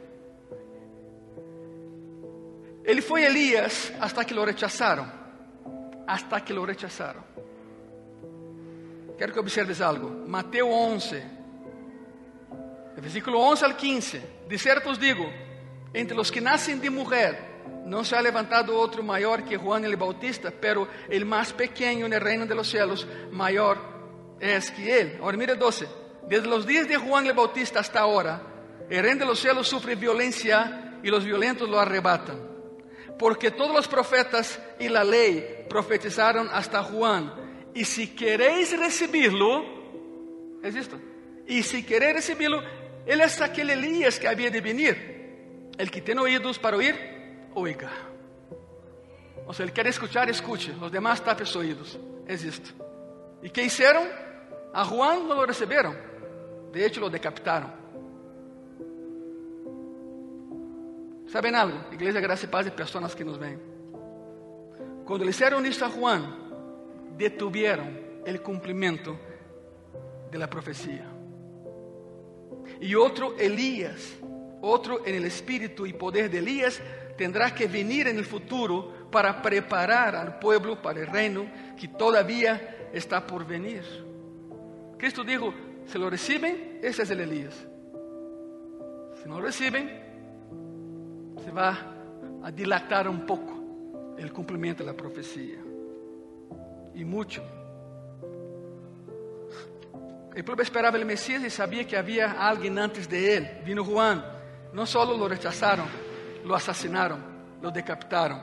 Ele 2.83 3.01
foi 3.01 3.23
Elías 3.23 3.93
hasta 3.99 4.25
que 4.25 4.33
lo 4.33 4.43
rechazaron, 4.43 5.11
hasta 6.07 6.43
que 6.43 6.53
lo 6.53 6.65
rechazaron. 6.65 7.23
Quero 9.17 9.33
que 9.33 9.39
observes 9.39 9.79
algo. 9.81 10.09
Mateo 10.27 10.67
11, 10.67 11.23
versículo 12.97 13.39
11 13.39 13.65
al 13.65 13.77
15. 13.77 14.21
De 14.47 14.81
os 14.85 14.99
digo, 14.99 15.29
entre 15.93 16.15
los 16.15 16.31
que 16.31 16.41
nacen 16.41 16.81
de 16.81 16.89
mujer, 16.89 17.51
no 17.85 18.03
se 18.03 18.15
ha 18.15 18.21
levantado 18.21 18.77
otro 18.77 19.03
mayor 19.03 19.43
que 19.43 19.57
Juan 19.57 19.85
el 19.85 19.95
Bautista, 19.95 20.51
pero 20.51 20.87
el 21.09 21.25
más 21.25 21.53
pequeño 21.53 22.05
en 22.05 22.13
el 22.13 22.21
reino 22.21 22.45
de 22.45 22.55
los 22.55 22.69
cielos, 22.69 23.07
mayor 23.31 23.77
es 24.39 24.71
que 24.71 25.01
él. 25.01 25.19
Ahora 25.21 25.37
mire 25.37 25.55
12. 25.55 25.87
Desde 26.27 26.47
los 26.47 26.65
días 26.65 26.87
de 26.87 26.97
Juan 26.97 27.25
el 27.27 27.33
Bautista 27.33 27.79
hasta 27.79 27.99
ahora, 27.99 28.41
el 28.89 29.03
reino 29.03 29.21
de 29.21 29.25
los 29.25 29.39
cielos 29.39 29.67
sufre 29.67 29.95
violencia 29.95 30.99
y 31.03 31.09
los 31.09 31.25
violentos 31.25 31.69
lo 31.69 31.79
arrebatan. 31.79 32.49
Porque 33.17 33.51
todos 33.51 33.73
los 33.73 33.87
profetas 33.87 34.59
y 34.79 34.89
la 34.89 35.03
ley 35.03 35.65
profetizaron 35.69 36.49
hasta 36.51 36.83
Juan. 36.83 37.33
Y 37.73 37.85
si 37.85 38.15
queréis 38.15 38.77
recibirlo, 38.77 39.63
es 40.63 40.75
esto. 40.75 40.97
Y 41.47 41.63
si 41.63 41.83
queréis 41.83 42.15
recibirlo, 42.15 42.61
él 43.05 43.21
es 43.21 43.41
aquel 43.41 43.69
Elías 43.69 44.19
que 44.19 44.27
había 44.27 44.49
de 44.49 44.61
venir. 44.61 45.71
El 45.77 45.89
que 45.89 46.01
tiene 46.01 46.21
oídos 46.21 46.59
para 46.59 46.77
oír, 46.77 46.95
oiga. 47.55 47.91
O 49.47 49.53
sea, 49.53 49.63
ele 49.63 49.73
quer 49.73 49.87
escuchar, 49.87 50.29
escute. 50.29 50.71
Os 50.79 50.91
demás 50.91 51.21
tape 51.21 51.43
os 51.43 51.55
oídos. 51.55 51.99
É 52.27 52.33
isto. 52.33 52.73
E 53.41 53.49
que 53.49 53.63
hicieron? 53.63 54.07
A 54.73 54.83
Juan 54.83 55.27
não 55.27 55.35
lo 55.35 55.45
receberam. 55.45 55.95
De 56.71 56.85
hecho, 56.85 57.01
lo 57.01 57.09
decapitaram. 57.09 57.73
¿Saben 61.27 61.55
algo? 61.55 61.77
Igreja 61.91 62.19
Graça 62.19 62.45
e 62.45 62.47
Paz 62.47 62.67
e 62.67 62.71
pessoas 62.71 63.15
que 63.15 63.23
nos 63.23 63.37
ven. 63.37 63.59
Quando 65.05 65.25
le 65.25 65.31
hicieron 65.31 65.65
isso 65.65 65.83
a 65.83 65.89
Juan, 65.89 66.23
detuvieron 67.17 68.21
el 68.25 68.41
cumprimento 68.41 69.17
de 70.29 70.37
la 70.37 70.49
profecía. 70.49 71.20
E 72.81 72.95
outro 72.97 73.37
Elías, 73.37 74.17
outro 74.59 75.05
en 75.05 75.13
el 75.13 75.25
espírito 75.25 75.85
e 75.85 75.93
poder 75.93 76.33
de 76.33 76.41
Elías, 76.41 76.81
tendrá 77.15 77.53
que 77.53 77.69
venir 77.69 78.07
en 78.07 78.17
el 78.17 78.25
futuro 78.25 79.07
para 79.11 79.41
preparar 79.41 80.15
al 80.15 80.39
pueblo 80.39 80.81
para 80.81 80.99
el 80.99 81.07
reino 81.07 81.45
que 81.77 81.87
todavía 81.87 82.89
está 82.91 83.21
por 83.21 83.45
venir. 83.45 83.83
Cristo 84.97 85.23
dijo, 85.23 85.53
si 85.85 85.99
lo 85.99 86.09
reciben, 86.09 86.79
ese 86.81 87.03
es 87.03 87.09
el 87.11 87.21
Elías. 87.21 87.53
Si 89.21 89.29
no 89.29 89.39
lo 89.39 89.45
reciben, 89.45 89.85
se 91.43 91.51
va 91.51 91.77
a 92.41 92.51
dilatar 92.51 93.07
un 93.07 93.25
poco 93.27 94.15
el 94.17 94.33
cumplimiento 94.33 94.83
de 94.83 94.91
la 94.91 94.97
profecía. 94.97 95.59
Y 96.95 97.05
mucho. 97.05 97.60
El 100.33 100.43
pueblo 100.45 100.63
esperaba 100.63 100.97
el 100.97 101.05
Mesías 101.05 101.43
y 101.43 101.49
sabía 101.49 101.85
que 101.85 101.97
había 101.97 102.31
alguien 102.31 102.79
antes 102.79 103.09
de 103.09 103.37
él. 103.37 103.49
Vino 103.65 103.83
Juan. 103.83 104.23
No 104.73 104.85
solo 104.85 105.17
lo 105.17 105.27
rechazaron, 105.27 105.87
lo 106.45 106.55
assassinaram, 106.55 107.19
lo 107.61 107.71
decapitaram. 107.71 108.41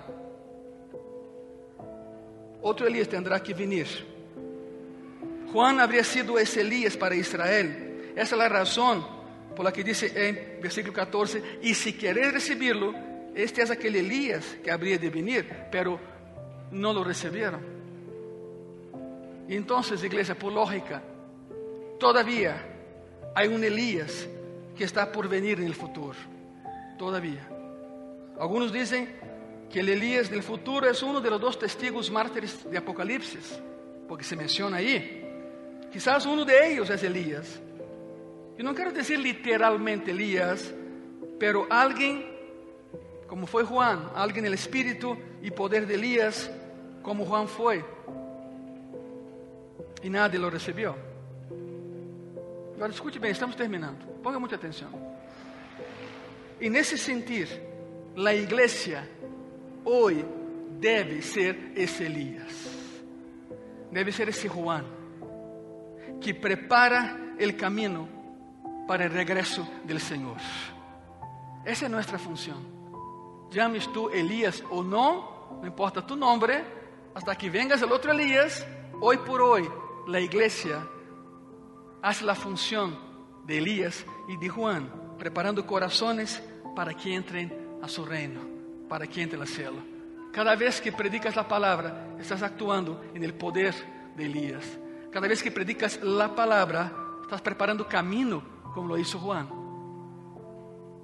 Outro 2.60 2.86
Elias 2.86 3.08
tendrá 3.08 3.40
que 3.40 3.54
venir. 3.54 3.86
Juan 5.52 5.80
habría 5.80 6.04
sido 6.04 6.38
ese 6.38 6.60
Elías 6.60 6.96
para 6.96 7.14
Israel. 7.14 8.12
Esa 8.14 8.34
es 8.34 8.38
la 8.38 8.48
razón 8.48 9.02
por 9.56 9.64
la 9.64 9.72
que 9.72 9.82
dice 9.82 10.12
en 10.14 10.60
versículo 10.60 10.92
14, 10.92 11.60
y 11.62 11.74
si 11.74 11.94
queréis 11.94 12.32
recibirlo, 12.32 12.94
este 13.34 13.62
es 13.62 13.70
aquel 13.70 13.96
Elías 13.96 14.44
que 14.62 14.70
habría 14.70 14.98
de 14.98 15.08
venir, 15.08 15.48
pero 15.72 15.98
no 16.70 16.92
lo 16.92 17.02
recibieron. 17.02 17.60
Entonces, 19.48 20.04
iglesia, 20.04 20.38
por 20.38 20.52
lógica, 20.52 21.02
todavía 21.98 22.64
hay 23.34 23.48
un 23.48 23.62
Elías 23.62 24.26
que 24.76 24.84
está 24.84 25.10
por 25.10 25.28
venir 25.28 25.58
en 25.60 25.66
el 25.66 25.74
futuro. 25.74 26.16
Todavía. 26.96 27.48
Algunos 28.38 28.72
dicen 28.72 29.08
que 29.70 29.80
el 29.80 29.88
Elías 29.88 30.30
del 30.30 30.42
futuro 30.42 30.88
es 30.88 31.02
uno 31.02 31.20
de 31.20 31.30
los 31.30 31.40
dos 31.40 31.58
testigos 31.58 32.10
mártires 32.10 32.68
de 32.70 32.78
Apocalipsis, 32.78 33.60
porque 34.08 34.24
se 34.24 34.36
menciona 34.36 34.78
ahí. 34.78 35.24
Quizás 35.92 36.26
uno 36.26 36.44
de 36.44 36.72
ellos 36.72 36.88
es 36.90 37.02
Elías. 37.02 37.60
Y 38.58 38.62
no 38.62 38.74
quiero 38.74 38.92
decir 38.92 39.18
literalmente 39.18 40.10
Elías, 40.10 40.72
pero 41.38 41.66
alguien, 41.70 42.24
como 43.26 43.46
fue 43.46 43.64
Juan, 43.64 44.10
alguien 44.14 44.46
el 44.46 44.54
espíritu 44.54 45.16
y 45.42 45.50
poder 45.50 45.86
de 45.86 45.94
Elías, 45.94 46.50
como 47.02 47.24
Juan 47.24 47.46
fue. 47.46 47.84
Y 50.02 50.10
nadie 50.10 50.38
lo 50.38 50.50
recibió. 50.50 50.94
Agora 52.78 52.92
escute 52.92 53.18
bem, 53.18 53.32
estamos 53.32 53.56
terminando. 53.56 54.06
Ponga 54.22 54.38
muita 54.38 54.54
atenção. 54.54 54.88
E 56.60 56.70
nesse 56.70 56.96
sentir, 56.96 57.48
la 58.14 58.32
iglesia 58.32 59.02
hoy 59.84 60.24
debe 60.78 61.20
ser 61.20 61.72
ese 61.74 62.06
Elías, 62.06 62.52
debe 63.90 64.12
ser 64.12 64.28
ese 64.28 64.48
Juan 64.48 64.84
que 66.20 66.32
prepara 66.32 67.34
el 67.36 67.56
camino 67.56 68.08
para 68.86 69.06
el 69.06 69.10
regreso 69.10 69.68
del 69.82 69.98
Señor. 69.98 70.36
Esa 71.64 71.86
es 71.86 71.90
nuestra 71.90 72.16
función. 72.16 72.64
Llames 73.50 73.92
tú 73.92 74.08
Elías 74.08 74.62
o 74.70 74.84
no, 74.84 75.58
no 75.60 75.66
importa 75.66 76.06
tu 76.06 76.14
nombre, 76.14 76.64
hasta 77.12 77.34
que 77.34 77.50
vengas 77.50 77.82
el 77.82 77.90
otro 77.90 78.12
Elías, 78.12 78.64
hoy 79.00 79.16
por 79.16 79.42
hoy 79.42 79.68
la 80.06 80.20
iglesia 80.20 80.86
hace 82.02 82.24
la 82.24 82.34
función 82.34 82.96
de 83.44 83.58
Elías 83.58 84.04
y 84.28 84.36
de 84.36 84.48
Juan, 84.48 84.90
preparando 85.18 85.66
corazones 85.66 86.42
para 86.76 86.94
que 86.94 87.14
entren 87.14 87.78
a 87.82 87.88
su 87.88 88.04
reino, 88.04 88.40
para 88.88 89.06
que 89.06 89.22
entren 89.22 89.40
al 89.40 89.48
cielo. 89.48 89.78
Cada 90.32 90.54
vez 90.54 90.80
que 90.80 90.92
predicas 90.92 91.34
la 91.34 91.48
palabra, 91.48 92.14
estás 92.18 92.42
actuando 92.42 93.02
en 93.14 93.24
el 93.24 93.34
poder 93.34 93.74
de 94.16 94.26
Elías. 94.26 94.78
Cada 95.10 95.26
vez 95.26 95.42
que 95.42 95.50
predicas 95.50 96.00
la 96.02 96.34
palabra, 96.34 96.92
estás 97.22 97.40
preparando 97.40 97.88
camino, 97.88 98.42
como 98.74 98.88
lo 98.88 98.98
hizo 98.98 99.18
Juan. 99.18 99.48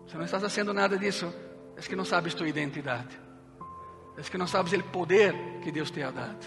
Si 0.06 0.16
no 0.16 0.24
estás 0.24 0.44
haciendo 0.44 0.72
nada 0.74 0.96
de 0.96 1.08
eso, 1.08 1.32
es 1.76 1.88
que 1.88 1.96
no 1.96 2.04
sabes 2.04 2.36
tu 2.36 2.44
identidad. 2.44 3.06
Es 4.16 4.30
que 4.30 4.38
no 4.38 4.46
sabes 4.46 4.72
el 4.74 4.84
poder 4.84 5.60
que 5.62 5.72
Dios 5.72 5.90
te 5.90 6.04
ha 6.04 6.12
dado. 6.12 6.38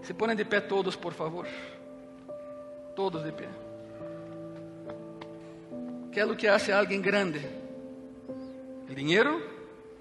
Se 0.00 0.14
ponen 0.14 0.36
de 0.36 0.44
pé 0.44 0.62
todos, 0.62 0.96
por 0.96 1.14
favor. 1.14 1.46
Todos 2.94 3.24
de 3.24 3.32
pé. 3.32 3.48
¿Qué 6.12 6.20
es 6.20 6.26
lo 6.26 6.36
que 6.36 6.48
hace 6.48 6.72
a 6.72 6.78
alguien 6.78 7.00
grande? 7.00 7.40
El 8.88 8.94
dinero, 8.94 9.40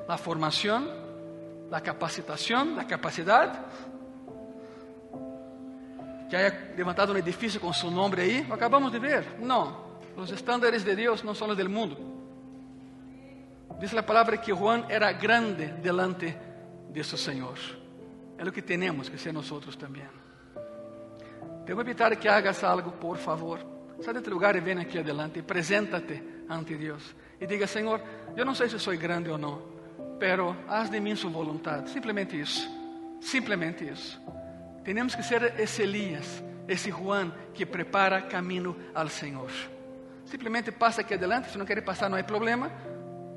la 0.08 0.18
formación, 0.18 0.90
la 1.70 1.82
capacitación, 1.82 2.76
la 2.76 2.86
capacidad. 2.86 3.66
Que 6.30 6.36
haya 6.36 6.74
levantado 6.76 7.14
un 7.14 7.18
edificio 7.18 7.62
con 7.62 7.74
su 7.74 7.90
nombre 7.90 8.24
ahí, 8.24 8.46
lo 8.48 8.56
acabamos 8.56 8.92
de 8.92 9.00
ver. 9.00 9.40
No, 9.40 10.00
los 10.18 10.32
estándares 10.32 10.84
de 10.84 10.96
Dios 10.96 11.24
no 11.24 11.34
son 11.34 11.50
los 11.50 11.58
del 11.58 11.70
mundo. 11.70 11.98
Dice 13.80 13.96
la 13.96 14.06
palabra 14.06 14.40
que 14.40 14.52
Juan 14.52 14.86
era 14.90 15.14
grande 15.14 15.68
delante 15.82 16.38
de 16.90 17.04
su 17.04 17.18
Señor. 17.18 17.58
Es 18.38 18.46
lo 18.46 18.52
que 18.52 18.62
tenemos 18.62 19.10
que 19.10 19.18
ser 19.18 19.34
nosotros 19.34 19.78
también. 19.78 20.21
A 21.68 21.72
invitar 21.72 22.12
a 22.12 22.16
que 22.16 22.28
hagas 22.28 22.64
algo, 22.64 22.92
por 22.92 23.18
favor. 23.18 23.60
Sal 24.02 24.16
de 24.16 24.22
tu 24.22 24.32
lugar 24.32 24.56
y 24.56 24.60
ven 24.60 24.80
aquí 24.80 24.98
adelante 24.98 25.40
y 25.40 25.42
preséntate 25.44 26.44
ante 26.50 26.78
Dios. 26.78 27.16
Y 27.40 27.46
diga, 27.46 27.68
Señor, 27.68 28.02
yo 28.36 28.44
no 28.44 28.56
sé 28.56 28.70
si 28.70 28.80
soy 28.80 28.98
grande 28.98 29.30
o 29.32 29.38
no, 29.38 29.62
pero 30.20 30.56
haz 30.68 30.90
de 30.92 31.00
mí 31.00 31.16
su 31.16 31.30
voluntad. 31.30 31.86
Simplemente 31.88 32.40
eso. 32.40 32.68
Simplemente 33.22 33.90
eso. 33.90 34.20
Tenemos 34.84 35.16
que 35.16 35.24
ser 35.24 35.56
ese 35.58 35.84
Elías, 35.84 36.44
ese 36.68 36.92
Juan 36.92 37.34
que 37.54 37.68
prepara 37.68 38.28
camino 38.28 38.76
al 38.94 39.10
Señor. 39.10 39.50
Simplemente 40.26 40.72
pasa 40.72 41.02
aqui 41.02 41.14
adelante, 41.14 41.50
se 41.50 41.58
não 41.58 41.66
quer 41.66 41.84
passar 41.84 42.10
não 42.10 42.18
há 42.18 42.24
problema. 42.24 42.72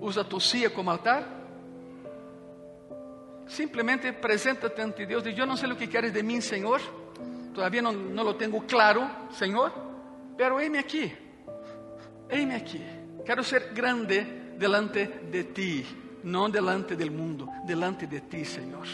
Usa 0.01 0.25
tu 0.25 0.41
silla 0.41 0.71
como 0.71 0.91
altar. 0.91 1.25
Simplesmente 3.47 4.09
apresenta-te 4.09 4.81
ante 4.81 5.05
Deus. 5.05 5.23
Diz: 5.23 5.37
Eu 5.37 5.47
não 5.47 5.57
sei 5.57 5.71
o 5.71 5.77
que 5.77 5.87
queres 5.87 6.13
de 6.13 6.23
mim, 6.23 6.41
Senhor. 6.41 6.81
Todavía 7.55 7.81
não, 7.81 7.93
não 7.93 8.25
lo 8.25 8.35
tenho 8.35 8.61
claro, 8.63 9.09
Senhor. 9.31 9.73
Pero 10.37 10.61
eime 10.61 10.79
aqui. 10.79 11.17
Eime 12.29 12.57
aqui. 12.57 12.83
Quero 13.25 13.45
ser 13.45 13.73
grande 13.73 14.23
delante 14.59 15.07
de 15.31 15.45
ti, 15.45 15.87
não 16.25 16.51
delante 16.51 16.97
del 16.97 17.11
mundo, 17.11 17.49
delante 17.65 18.07
de 18.07 18.21
ti, 18.23 18.45
Senhor. 18.45 18.87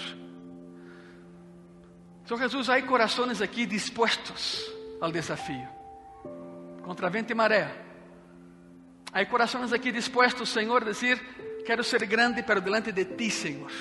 Senhor 2.24 2.38
Jesus, 2.38 2.68
há 2.68 2.80
corações 2.82 3.40
aqui 3.40 3.66
dispostos 3.66 4.70
ao 5.00 5.11
desafio. 5.11 5.66
Contra 6.82 7.11
vento 7.11 7.32
e 7.32 7.34
maré. 7.34 7.74
Há 9.12 9.24
corações 9.26 9.72
aqui 9.72 9.90
dispostos, 9.90 10.50
Senhor, 10.50 10.82
a 10.82 10.86
dizer: 10.86 11.18
Quero 11.64 11.82
ser 11.82 12.06
grande, 12.06 12.42
pero 12.42 12.61
delante 12.61 12.92
de 12.92 13.04
ti, 13.04 13.30
Senhor. 13.30 13.72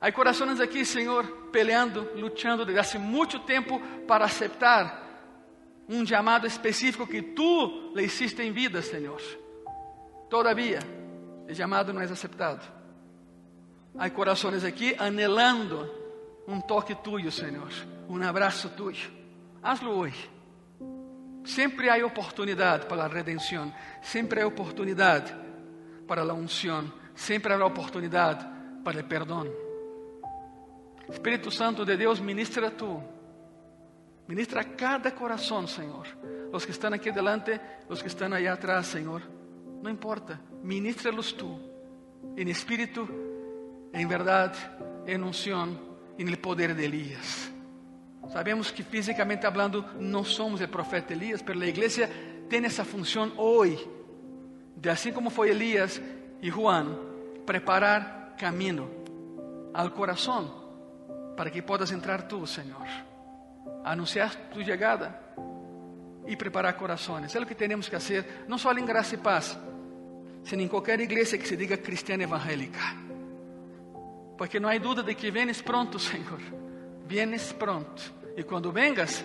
Há 0.00 0.10
corações 0.10 0.60
aqui, 0.60 0.82
Senhor, 0.82 1.26
peleando, 1.52 2.08
lutando 2.14 2.64
desde 2.64 2.96
há 2.96 3.00
muito 3.00 3.38
tempo 3.40 3.78
para 4.08 4.24
aceitar 4.24 5.06
um 5.86 6.06
chamado 6.06 6.46
específico 6.46 7.06
que 7.06 7.20
tu 7.20 7.92
le 7.94 8.04
hiciste 8.04 8.40
em 8.40 8.50
vida, 8.50 8.80
Senhor. 8.80 9.20
Todavia, 10.30 10.78
o 11.46 11.54
chamado 11.54 11.92
não 11.92 12.00
é 12.00 12.04
aceitado. 12.04 12.66
Há 13.98 14.08
corações 14.08 14.64
aqui 14.64 14.96
anelando 14.98 15.92
um 16.48 16.60
toque 16.60 16.94
tuyo, 16.94 17.30
Senhor, 17.30 17.70
um 18.08 18.22
abraço 18.22 18.70
tuyo. 18.70 19.10
Hazlo 19.62 19.90
hoje. 19.90 20.30
Sempre 21.44 21.90
há 21.90 22.06
oportunidade 22.06 22.86
para 22.86 23.04
a 23.04 23.08
redenção, 23.08 23.74
sempre 24.00 24.40
há 24.40 24.46
oportunidade 24.46 25.34
para 26.06 26.22
a 26.22 26.34
unção, 26.34 26.90
sempre 27.14 27.52
há 27.52 27.66
oportunidade 27.66 28.46
para 28.82 29.00
o 29.00 29.04
perdão. 29.04 29.69
Espírito 31.10 31.50
Santo 31.50 31.84
de 31.84 31.96
Deus, 31.96 32.20
ministra 32.20 32.70
tu. 32.70 33.02
Ministra 34.28 34.60
a 34.60 34.64
cada 34.64 35.10
coração, 35.10 35.66
Senhor. 35.66 36.06
Os 36.52 36.64
que 36.64 36.70
estão 36.70 36.92
aqui 36.92 37.10
delante, 37.10 37.60
os 37.88 38.00
que 38.00 38.06
estão 38.06 38.32
aí 38.32 38.46
atrás, 38.46 38.86
Senhor. 38.86 39.20
Não 39.82 39.90
importa, 39.90 40.40
ministra-los 40.62 41.32
tu. 41.32 41.58
Em 42.36 42.48
espírito, 42.48 43.08
em 43.92 44.06
verdade, 44.06 44.58
em 45.04 45.20
unção, 45.20 45.76
em 46.16 46.32
poder 46.36 46.74
de 46.74 46.84
Elias. 46.84 47.52
Sabemos 48.28 48.70
que 48.70 48.84
fisicamente 48.84 49.44
hablando 49.44 49.84
não 49.98 50.22
somos 50.22 50.60
o 50.60 50.68
profeta 50.68 51.12
Elias, 51.12 51.42
mas 51.44 51.60
a 51.60 51.66
igreja 51.66 52.08
tem 52.48 52.64
essa 52.64 52.84
função 52.84 53.32
hoje, 53.36 53.88
de 54.76 54.88
assim 54.88 55.12
como 55.12 55.28
foi 55.28 55.50
Elias 55.50 56.00
e 56.40 56.48
Juan, 56.48 56.96
preparar 57.44 58.36
caminho 58.38 58.88
ao 59.74 59.90
coração 59.90 60.59
para 61.40 61.50
que 61.50 61.62
puedas 61.62 61.90
entrar 61.90 62.28
tú, 62.28 62.46
Señor. 62.46 62.86
Anunciar 63.82 64.50
tu 64.52 64.60
llegada 64.60 65.32
y 66.26 66.36
preparar 66.36 66.76
corazones. 66.76 67.34
Es 67.34 67.40
lo 67.40 67.46
que 67.46 67.54
tenemos 67.54 67.88
que 67.88 67.96
hacer, 67.96 68.44
no 68.46 68.58
solo 68.58 68.78
en 68.78 68.84
Gracia 68.84 69.16
y 69.16 69.22
Paz, 69.22 69.58
sino 70.44 70.60
en 70.60 70.68
cualquier 70.68 71.00
iglesia 71.00 71.38
que 71.38 71.46
se 71.46 71.56
diga 71.56 71.78
cristiana 71.78 72.24
evangélica. 72.24 72.94
Porque 74.36 74.60
no 74.60 74.68
hay 74.68 74.80
duda 74.80 75.02
de 75.02 75.14
que 75.14 75.30
vienes 75.30 75.62
pronto, 75.62 75.98
Señor. 75.98 76.40
Vienes 77.08 77.54
pronto. 77.54 78.02
Y 78.36 78.42
cuando 78.42 78.70
vengas, 78.70 79.24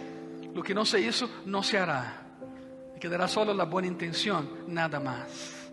lo 0.53 0.63
que 0.63 0.74
no 0.74 0.86
se 0.86 1.01
hizo, 1.01 1.30
no 1.45 1.61
se 1.63 1.78
hará. 1.78 2.28
Y 2.95 2.97
quedará 3.01 3.28
solo 3.28 3.53
la 3.53 3.66
buena 3.66 3.89
intención, 3.89 4.63
nada 4.68 5.01
más. 5.01 5.70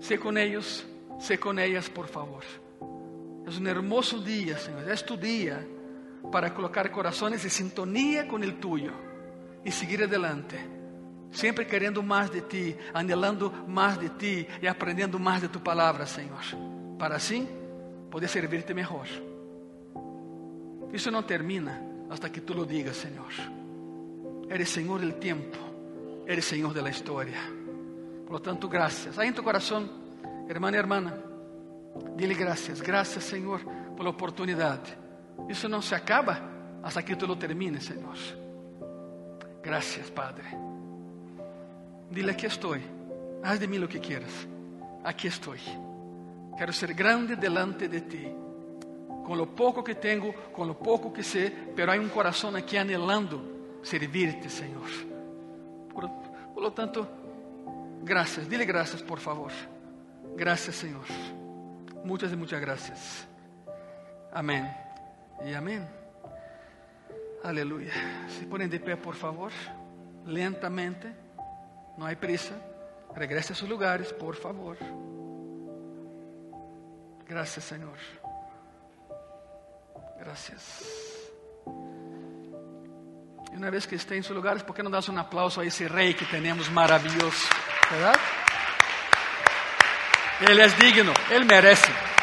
Sé 0.00 0.18
con 0.18 0.36
ellos, 0.36 0.84
sé 1.18 1.38
con 1.38 1.58
ellas, 1.58 1.88
por 1.88 2.06
favor. 2.06 2.44
Es 3.46 3.58
un 3.58 3.66
hermoso 3.66 4.18
día, 4.20 4.56
Señor. 4.58 4.88
Es 4.90 5.04
tu 5.04 5.16
día 5.16 5.64
para 6.32 6.54
colocar 6.54 6.90
corazones 6.90 7.44
en 7.44 7.50
sintonía 7.50 8.26
con 8.26 8.42
el 8.42 8.58
tuyo 8.58 8.92
y 9.64 9.70
seguir 9.70 10.02
adelante. 10.04 10.58
Siempre 11.30 11.66
queriendo 11.66 12.02
más 12.02 12.32
de 12.32 12.42
ti, 12.42 12.74
anhelando 12.92 13.50
más 13.66 14.00
de 14.00 14.10
ti 14.10 14.46
y 14.62 14.66
aprendiendo 14.66 15.18
más 15.18 15.42
de 15.42 15.48
tu 15.48 15.62
palabra, 15.62 16.06
Señor. 16.06 16.42
Para 16.98 17.16
así 17.16 17.46
poder 18.10 18.28
servirte 18.28 18.72
mejor. 18.72 19.06
Eso 20.92 21.10
no 21.10 21.24
termina 21.24 21.82
hasta 22.10 22.30
que 22.30 22.40
tú 22.40 22.54
lo 22.54 22.64
digas, 22.64 22.96
Señor. 22.96 23.32
Eres 24.48 24.70
Señor 24.70 25.00
del 25.00 25.16
tiempo. 25.16 25.58
Eres 26.26 26.44
Señor 26.44 26.72
de 26.72 26.82
la 26.82 26.90
historia. 26.90 27.40
Por 28.24 28.34
lo 28.34 28.40
tanto, 28.40 28.68
gracias. 28.68 29.18
Ahí 29.18 29.28
en 29.28 29.34
tu 29.34 29.42
corazón, 29.42 29.90
hermana 30.48 30.76
y 30.76 30.80
hermana. 30.80 31.14
Dile 32.16 32.34
gracias, 32.34 32.80
gracias 32.80 33.24
Senhor 33.24 33.60
pela 33.96 34.10
oportunidade. 34.10 34.96
Isso 35.48 35.68
não 35.68 35.82
se 35.82 35.94
acaba 35.94 36.40
hasta 36.82 37.02
que 37.02 37.16
tu 37.16 37.26
lo 37.26 37.36
termines, 37.36 37.84
Senhor. 37.84 38.16
Gracias, 39.62 40.10
Padre. 40.10 40.46
Dile 42.10 42.30
aqui 42.30 42.46
estou. 42.46 42.76
Haz 43.42 43.58
de 43.58 43.66
mim 43.66 43.82
o 43.82 43.88
que 43.88 43.98
quieras. 43.98 44.46
Aqui 45.02 45.26
estou. 45.26 45.54
Quero 46.56 46.72
ser 46.72 46.92
grande 46.92 47.36
delante 47.36 47.88
de 47.88 48.00
ti. 48.02 48.36
Com 49.24 49.34
lo 49.34 49.46
pouco 49.46 49.82
que 49.82 49.94
tenho, 49.94 50.32
com 50.52 50.64
lo 50.64 50.74
pouco 50.74 51.10
que 51.10 51.22
sei, 51.22 51.50
pero 51.74 51.90
há 51.90 51.94
um 51.94 52.08
coração 52.08 52.54
aqui 52.54 52.76
anelando 52.76 53.54
servirte, 53.82 54.50
Senhor. 54.50 54.88
Por, 55.92 56.08
por 56.52 56.62
lo 56.62 56.70
tanto, 56.70 57.06
graças. 58.02 58.46
Dile 58.46 58.64
graças, 58.64 59.00
por 59.00 59.18
favor. 59.18 59.52
Graças, 60.36 60.74
Senhor. 60.74 61.04
Muchas 62.04 62.32
y 62.32 62.36
muchas 62.36 62.60
gracias. 62.60 63.26
Amén. 64.32 64.70
Y 65.44 65.54
amén. 65.54 65.88
Aleluya. 67.42 67.92
Se 68.28 68.46
ponen 68.46 68.68
de 68.68 68.78
pie, 68.78 68.96
por 68.96 69.14
favor. 69.14 69.50
Lentamente. 70.26 71.12
No 71.96 72.04
hay 72.04 72.16
prisa. 72.16 72.54
Regrese 73.14 73.52
a 73.52 73.56
sus 73.56 73.68
lugares, 73.68 74.12
por 74.12 74.36
favor. 74.36 74.76
Gracias, 77.26 77.64
Señor. 77.64 77.96
Gracias. 80.18 80.82
Y 83.52 83.56
una 83.56 83.70
vez 83.70 83.86
que 83.86 83.96
esté 83.96 84.16
en 84.16 84.22
sus 84.22 84.34
lugares, 84.34 84.62
¿por 84.62 84.74
qué 84.74 84.82
no 84.82 84.90
das 84.90 85.08
un 85.08 85.18
aplauso 85.18 85.60
a 85.60 85.64
ese 85.64 85.88
rey 85.88 86.14
que 86.14 86.26
tenemos 86.26 86.70
maravilloso? 86.70 87.48
¿Verdad? 87.90 88.16
Ele 90.40 90.60
é 90.60 90.68
digno, 90.68 91.12
ele 91.30 91.44
merece. 91.44 92.13